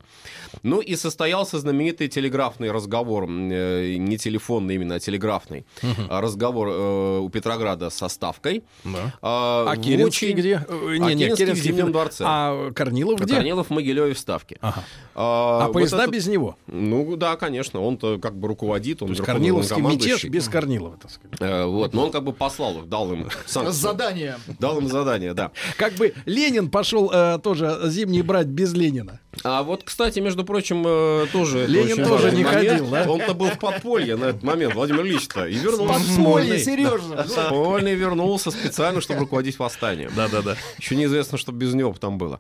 Ну 0.62 0.82
и 0.82 0.96
состоялся 0.96 1.58
знаменитый 1.58 2.08
телеграфный 2.10 2.70
разговор, 2.72 3.24
э, 3.30 3.96
не 3.98 4.18
телефонный 4.18 4.76
именно, 4.76 4.96
а 4.96 5.00
телеграфный 5.00 5.66
а 6.10 6.22
разговор 6.22 6.68
э, 6.70 7.20
у 7.20 7.30
Петрограда 7.30 7.90
со 7.90 8.10
Ставкой. 8.10 8.64
Да. 8.84 9.14
А, 9.22 9.66
А 9.72 9.76
в 9.76 9.82
Керенский 9.82 10.28
очень- 10.30 10.38
где? 10.38 10.66
Э, 10.68 10.98
А 11.02 11.10
Керенский 11.16 11.46
в 11.52 11.56
Зимнем 11.58 11.92
дворце. 11.92 12.24
А 12.28 12.72
Корнилов 12.90 13.20
где? 13.20 13.36
Корнилов 13.36 13.68
в 13.68 13.70
Могилеве 13.70 14.14
в 14.14 14.20
Ставке. 14.20 14.58
Ага. 14.62 14.84
А, 15.16 15.62
А 15.64 15.68
вот 15.68 15.74
поезда 15.74 16.04
этот- 16.04 16.14
без 16.14 16.28
него? 16.28 16.58
Ну 16.68 17.16
да, 17.16 17.36
конечно, 17.36 17.82
он-то 17.82 18.18
как 18.20 18.36
бы 18.38 18.48
руководит, 18.48 19.02
он 19.02 19.10
То 19.10 19.14
есть 19.14 19.24
Корниловский 19.24 19.82
мятеж 19.82 20.24
без 20.26 20.48
Корнилова, 20.48 20.98
так 20.98 21.12
сказать. 21.12 21.38
Э, 21.40 21.66
вот, 21.66 21.94
но 21.94 22.06
он 22.06 22.12
как 22.12 22.24
бы 22.24 22.34
послал 22.34 22.80
их, 22.80 22.90
дал 22.90 23.12
им 23.14 23.28
санкцию. 23.46 23.74
Задание. 23.74 24.38
Дал 24.60 24.80
им 24.80 24.88
задание, 24.88 25.34
да. 25.34 25.52
Как 25.78 25.94
бы 25.94 26.14
Ленин 26.26 26.70
пошел 26.70 27.12
э, 27.14 27.40
тоже 27.44 27.80
зимний 27.86 28.22
брать 28.22 28.48
без 28.48 28.74
Ленина. 28.74 29.20
А 29.44 29.62
вот, 29.62 29.84
кстати, 29.84 30.20
между 30.20 30.44
прочим, 30.44 30.84
э, 30.88 31.28
тоже... 31.32 31.68
Ленин 31.68 32.04
тоже 32.04 32.32
не 32.32 32.44
момент. 32.44 32.68
ходил, 32.68 32.88
да? 32.90 33.06
Он-то 33.10 33.34
был 33.36 33.48
в 33.52 33.60
подполье 33.60 34.16
на 34.16 34.26
этот 34.26 34.42
момент, 34.42 34.74
Владимир 34.74 35.06
Ильич-то, 35.06 35.46
и 35.48 35.54
вернулся. 35.54 36.00
Подполье, 36.18 36.58
Сережа. 36.60 37.00
Подполье 37.16 37.94
вернулся 37.96 38.50
специально, 38.50 39.02
чтобы 39.02 39.22
руководить 39.22 39.60
восстанием. 39.60 40.12
Да-да-да. 40.16 40.58
Еще 40.80 40.96
неизвестно, 40.96 41.38
что 41.38 41.52
без 41.52 41.76
него 41.76 41.94
там 41.94 42.18
было. 42.18 42.40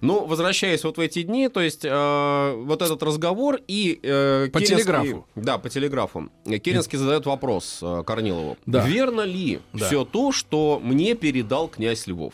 Ну, 0.00 0.24
возвращаясь 0.26 0.82
вот 0.82 0.96
в 0.96 1.00
эти 1.00 1.22
дни, 1.22 1.48
то 1.50 1.60
есть 1.60 1.84
э, 1.84 2.54
вот 2.56 2.80
этот 2.80 3.02
разговор 3.02 3.58
и... 3.68 4.00
э, 4.02 4.48
По 4.50 4.60
Керенский- 4.60 4.66
телеграфу. 4.76 5.26
Да, 5.36 5.58
по 5.58 5.68
телеграфу. 5.68 6.30
Керенский 6.46 6.96
задает 6.98 7.26
вопрос 7.26 7.80
э, 7.82 8.02
Корнилову. 8.06 8.56
Да. 8.64 8.84
Верно 8.86 9.20
ли 9.22 9.60
Да. 9.74 9.86
все 9.86 10.04
то, 10.06 10.32
что 10.32 10.80
мне 10.82 11.14
передал 11.14 11.68
князь 11.68 12.06
Львов, 12.06 12.32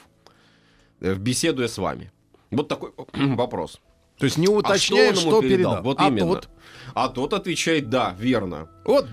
э, 1.00 1.14
беседуя 1.14 1.66
с 1.66 1.76
вами? 1.76 2.12
Вот 2.52 2.68
такой 2.68 2.92
вопрос. 3.34 3.80
То 4.18 4.24
есть 4.24 4.38
не 4.38 4.46
А 4.46 4.50
уточняет, 4.50 5.16
он 5.16 5.22
ему 5.22 5.30
что 5.30 5.42
передал. 5.42 5.82
Вот 5.82 6.00
а 6.00 6.08
именно. 6.08 6.34
тот? 6.34 6.48
А 6.94 7.08
тот 7.08 7.34
отвечает, 7.34 7.90
да, 7.90 8.14
верно. 8.18 8.68
Вот, 8.84 9.06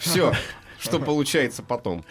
Все, 0.00 0.32
что 0.78 0.98
получается 0.98 1.62
потом. 1.62 2.04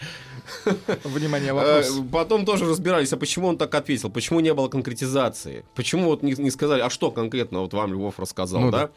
Внимание, 1.03 1.53
вопрос. 1.53 1.97
Э, 1.97 2.03
Потом 2.11 2.45
тоже 2.45 2.65
разбирались, 2.65 3.13
а 3.13 3.17
почему 3.17 3.47
он 3.47 3.57
так 3.57 3.73
ответил, 3.75 4.09
почему 4.09 4.39
не 4.39 4.53
было 4.53 4.67
конкретизации, 4.67 5.65
почему 5.75 6.05
вот 6.05 6.23
не, 6.23 6.33
не 6.33 6.51
сказали, 6.51 6.81
а 6.81 6.89
что 6.89 7.11
конкретно 7.11 7.59
вот 7.59 7.73
вам 7.73 7.93
Львов 7.93 8.19
рассказал, 8.19 8.61
Ну 8.61 8.71
да? 8.71 8.89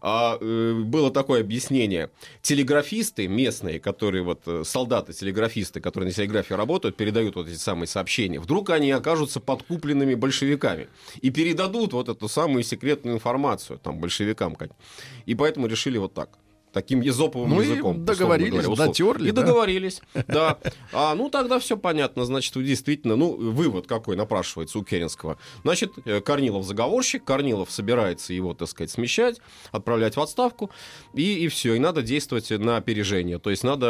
А, 0.00 0.38
э, 0.40 0.74
было 0.74 1.10
такое 1.10 1.40
объяснение. 1.40 2.10
Телеграфисты 2.42 3.28
местные, 3.28 3.80
которые 3.80 4.22
вот 4.22 4.42
э, 4.46 4.62
солдаты-телеграфисты, 4.64 5.80
которые 5.80 6.08
на 6.08 6.14
телеграфе 6.14 6.54
работают, 6.56 6.96
передают 6.96 7.36
вот 7.36 7.48
эти 7.48 7.58
самые 7.58 7.86
сообщения, 7.86 8.40
вдруг 8.40 8.70
они 8.70 8.90
окажутся 8.90 9.40
подкупленными 9.40 10.14
большевиками 10.14 10.88
и 11.20 11.30
передадут 11.30 11.92
вот 11.92 12.08
эту 12.08 12.28
самую 12.28 12.62
секретную 12.62 13.16
информацию 13.16 13.78
там 13.78 13.98
большевикам. 13.98 14.56
И 15.26 15.34
поэтому 15.34 15.66
решили 15.66 15.98
вот 15.98 16.14
так. 16.14 16.38
Таким 16.72 17.00
езоповым 17.02 17.50
Ну 17.50 17.60
и 17.60 17.64
языком. 17.66 17.80
условно 17.90 18.04
договорились, 18.06 18.50
говоря, 18.52 18.68
условно. 18.70 18.86
дотерли, 18.92 19.28
И 19.28 19.32
да? 19.32 19.42
договорились, 19.42 20.00
да. 20.26 20.58
А, 20.92 21.14
ну, 21.14 21.28
тогда 21.28 21.58
все 21.58 21.76
понятно. 21.76 22.24
Значит, 22.24 22.54
действительно, 22.62 23.14
ну, 23.16 23.32
вывод 23.36 23.86
какой 23.86 24.16
напрашивается 24.16 24.78
у 24.78 24.84
Керенского. 24.84 25.36
Значит, 25.64 25.92
э, 26.04 26.20
Корнилов 26.20 26.64
заговорщик, 26.64 27.24
Корнилов 27.24 27.70
собирается 27.70 28.32
его, 28.32 28.54
так 28.54 28.68
сказать, 28.68 28.90
смещать, 28.90 29.38
отправлять 29.70 30.16
в 30.16 30.20
отставку, 30.20 30.70
и, 31.14 31.44
и 31.44 31.48
все. 31.48 31.74
И 31.74 31.78
надо 31.78 32.02
действовать 32.02 32.50
на 32.50 32.76
опережение. 32.78 33.38
То 33.38 33.50
есть 33.50 33.64
надо 33.64 33.86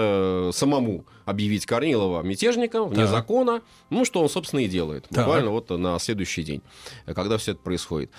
э, 0.49 0.51
самому 0.53 1.05
объявить 1.25 1.67
Корнилова 1.67 2.23
мятежником, 2.23 2.89
вне 2.89 3.03
Так. 3.05 3.11
закона, 3.11 3.63
ну, 3.91 4.05
что 4.05 4.21
он, 4.23 4.29
собственно, 4.29 4.61
и 4.61 4.67
делает. 4.69 5.07
Так. 5.09 5.19
Буквально 5.25 5.51
вот 5.51 5.71
на 5.71 5.99
следующий 6.01 6.43
день, 6.43 6.63
э, 7.07 7.15
когда 7.15 7.39
все 7.39 7.53
это 7.53 7.61
происходит. 7.61 8.11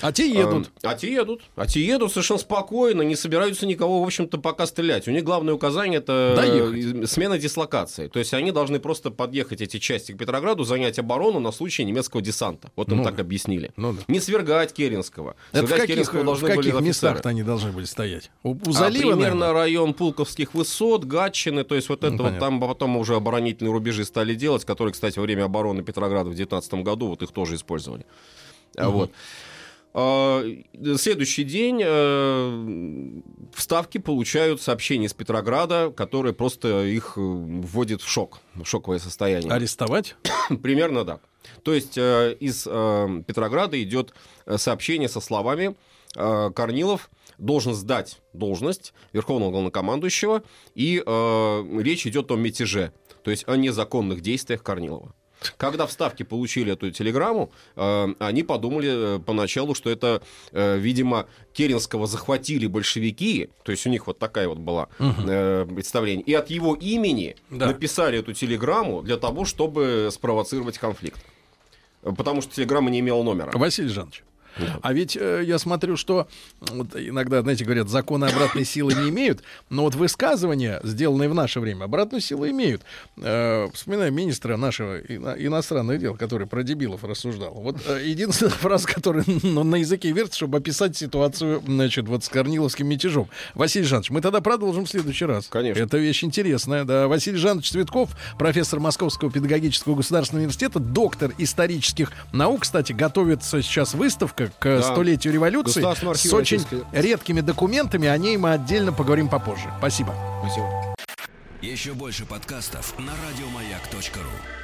а 0.00 0.12
те 0.12 0.28
едут. 0.30 0.70
А, 0.84 0.90
а 0.90 0.94
те 0.94 1.12
едут. 1.12 1.42
А 1.56 1.66
те 1.66 1.84
едут 1.84 2.10
совершенно 2.12 2.38
спокойно, 2.38 3.02
не 3.02 3.16
собираются 3.16 3.66
никого, 3.66 4.00
в 4.02 4.06
общем-то, 4.12 4.38
пока 4.38 4.66
стрелять. 4.66 5.08
У 5.08 5.10
них 5.10 5.24
главное 5.24 5.54
указание 5.54 5.98
это 5.98 6.34
Доехать. 6.36 7.04
э, 7.04 7.06
смена 7.06 7.38
дислокации. 7.38 8.08
То 8.08 8.18
есть 8.18 8.34
они 8.34 8.52
должны 8.52 8.78
просто 8.78 9.10
подъехать, 9.10 9.60
эти 9.60 9.78
части, 9.78 10.12
к 10.12 10.18
Петрограду, 10.18 10.64
занять 10.64 10.98
оборону 10.98 11.40
на 11.40 11.52
случай 11.52 11.84
немецкого 11.84 12.22
десанта. 12.22 12.70
Вот 12.76 12.90
им 12.90 12.98
Ну 12.98 13.04
так 13.04 13.18
объяснили. 13.18 13.72
Ну 13.76 13.92
да. 13.94 14.02
Не 14.08 14.20
свергать 14.20 14.72
Керенского. 14.72 15.36
Это 15.52 15.64
в 15.64 15.68
Свергать 15.68 15.80
каких, 15.80 15.94
Керенского 15.94 16.20
в 16.22 16.24
должны 16.26 16.48
были 16.48 16.56
каких 16.70 16.74
офицеры. 16.74 17.14
местах 17.14 17.26
они 17.26 17.42
должны 17.42 17.72
были 17.72 17.84
стоять? 17.84 18.30
У, 18.42 18.50
у 18.52 18.58
А, 18.66 18.72
залива, 18.72 19.12
примерно 19.12 19.40
наверное? 19.40 19.52
район 19.52 19.94
Пулковских 19.94 20.54
высот, 20.54 21.04
Гатчины, 21.04 21.64
то 21.64 21.74
есть 21.74 21.88
вот 21.88 22.04
это 22.04 22.12
вот 22.12 22.18
понятно. 22.24 22.40
там 22.40 22.60
потом 22.60 22.96
уже 22.96 23.16
оборонительные 23.16 23.72
рубежи 23.72 24.04
стали 24.04 24.34
делать, 24.34 24.64
которые, 24.64 24.92
кстати, 24.92 25.18
во 25.18 25.22
время 25.22 25.44
обороны 25.44 25.82
Петрограда 25.82 26.30
в 26.30 26.34
19 26.34 26.74
году 26.74 27.08
вот 27.08 27.22
их 27.22 27.30
тоже 27.32 27.54
использовали. 27.56 28.04
А, 28.76 28.88
Вот. 28.88 29.10
А, 29.94 30.42
Следующий 30.96 31.44
день 31.44 31.82
э, 31.84 31.88
в 33.54 33.60
Ставке 33.60 34.00
получают 34.00 34.62
сообщение 34.62 35.06
из 35.06 35.12
Петрограда, 35.12 35.92
которое 35.94 36.32
просто 36.32 36.84
их 36.84 37.14
э, 37.16 37.20
вводит 37.20 38.00
в 38.00 38.08
шок, 38.08 38.40
в 38.54 38.64
шоковое 38.64 38.98
состояние. 38.98 39.52
Арестовать? 39.52 40.16
Примерно 40.62 41.04
так. 41.04 41.20
То 41.62 41.74
есть 41.74 41.98
э, 41.98 42.36
из 42.40 42.64
Петрограда 42.64 43.82
идет 43.82 44.14
сообщение 44.56 45.08
со 45.08 45.20
словами 45.20 45.76
Корнилов 46.14 47.10
должен 47.38 47.74
сдать 47.74 48.20
должность 48.34 48.92
верховного 49.12 49.50
главнокомандующего, 49.50 50.42
и 50.74 51.02
речь 51.80 52.06
идет 52.06 52.30
о 52.30 52.36
мятеже, 52.36 52.92
то 53.24 53.30
есть 53.30 53.48
о 53.48 53.56
незаконных 53.56 54.20
действиях 54.20 54.62
Корнилова. 54.62 55.14
Когда 55.56 55.86
в 55.86 55.92
Ставке 55.92 56.24
получили 56.24 56.72
эту 56.72 56.90
телеграмму, 56.90 57.50
э, 57.76 58.14
они 58.18 58.42
подумали 58.42 59.16
э, 59.16 59.18
поначалу, 59.18 59.74
что 59.74 59.90
это, 59.90 60.22
э, 60.52 60.78
видимо, 60.78 61.26
Керенского 61.52 62.06
захватили 62.06 62.66
большевики, 62.66 63.50
то 63.64 63.72
есть 63.72 63.86
у 63.86 63.90
них 63.90 64.06
вот 64.06 64.18
такая 64.18 64.48
вот 64.48 64.58
была 64.58 64.88
э, 64.98 65.66
представление, 65.74 66.24
и 66.24 66.34
от 66.34 66.50
его 66.50 66.74
имени 66.74 67.36
Да. 67.50 67.66
написали 67.66 68.18
эту 68.18 68.32
телеграмму 68.32 69.02
для 69.02 69.16
того, 69.16 69.44
чтобы 69.44 70.08
спровоцировать 70.12 70.78
конфликт. 70.78 71.20
Потому 72.02 72.42
что 72.42 72.54
телеграмма 72.54 72.90
не 72.90 73.00
имела 73.00 73.22
номера. 73.22 73.50
Василий 73.54 73.88
Жанович. 73.88 74.24
А 74.82 74.92
ведь 74.92 75.16
э, 75.16 75.42
я 75.44 75.58
смотрю, 75.58 75.96
что 75.96 76.28
вот 76.60 76.94
иногда, 76.96 77.42
знаете, 77.42 77.64
говорят, 77.64 77.88
законы 77.88 78.26
обратной 78.26 78.64
силы 78.64 78.94
не 78.94 79.10
имеют, 79.10 79.42
но 79.70 79.82
вот 79.82 79.94
высказывания, 79.94 80.80
сделанные 80.84 81.28
в 81.28 81.34
наше 81.34 81.60
время, 81.60 81.84
обратную 81.84 82.20
силу 82.20 82.48
имеют. 82.48 82.82
Э, 83.16 83.68
вспоминаю 83.72 84.12
министра 84.12 84.56
нашего 84.56 84.98
ино- 85.00 85.34
иностранных 85.38 85.98
дел, 85.98 86.16
который 86.16 86.46
про 86.46 86.62
дебилов 86.62 87.04
рассуждал. 87.04 87.54
Вот 87.54 87.76
э, 87.86 88.02
единственная 88.04 88.52
фраза, 88.52 88.86
которая 88.86 89.24
ну, 89.42 89.64
на 89.64 89.76
языке 89.76 90.10
вертится, 90.12 90.38
чтобы 90.38 90.58
описать 90.58 90.96
ситуацию, 90.96 91.62
значит, 91.66 92.06
вот 92.08 92.24
с 92.24 92.28
Корниловским 92.28 92.86
мятежом. 92.86 93.28
Василий 93.54 93.86
Жанович, 93.86 94.10
мы 94.10 94.20
тогда 94.20 94.40
продолжим 94.40 94.84
в 94.84 94.90
следующий 94.90 95.24
раз. 95.24 95.46
Конечно. 95.48 95.82
Это 95.82 95.98
вещь 95.98 96.24
интересная, 96.24 96.84
да. 96.84 97.08
Василий 97.08 97.38
Жанович 97.38 97.70
Цветков, 97.70 98.10
профессор 98.38 98.80
Московского 98.80 99.30
педагогического 99.30 99.94
государственного 99.94 100.42
университета, 100.42 100.78
доктор 100.78 101.32
исторических 101.38 102.12
наук. 102.32 102.62
Кстати, 102.62 102.92
готовится 102.92 103.62
сейчас 103.62 103.94
выставка 103.94 104.41
к 104.58 104.64
Да. 104.64 104.82
столетию 104.82 105.32
революции 105.32 105.80
с 105.82 106.32
очень 106.32 106.58
Российской- 106.58 106.84
редкими 106.92 107.40
документами. 107.40 108.08
О 108.08 108.16
ней 108.16 108.36
мы 108.36 108.52
отдельно 108.52 108.92
поговорим 108.92 109.28
попозже. 109.28 109.70
Спасибо. 109.78 110.14
Спасибо. 110.42 110.94
Еще 111.60 111.92
больше 111.92 112.24
подкастов 112.26 112.94
на 112.98 113.12
радиомаяк.ру. 113.28 114.61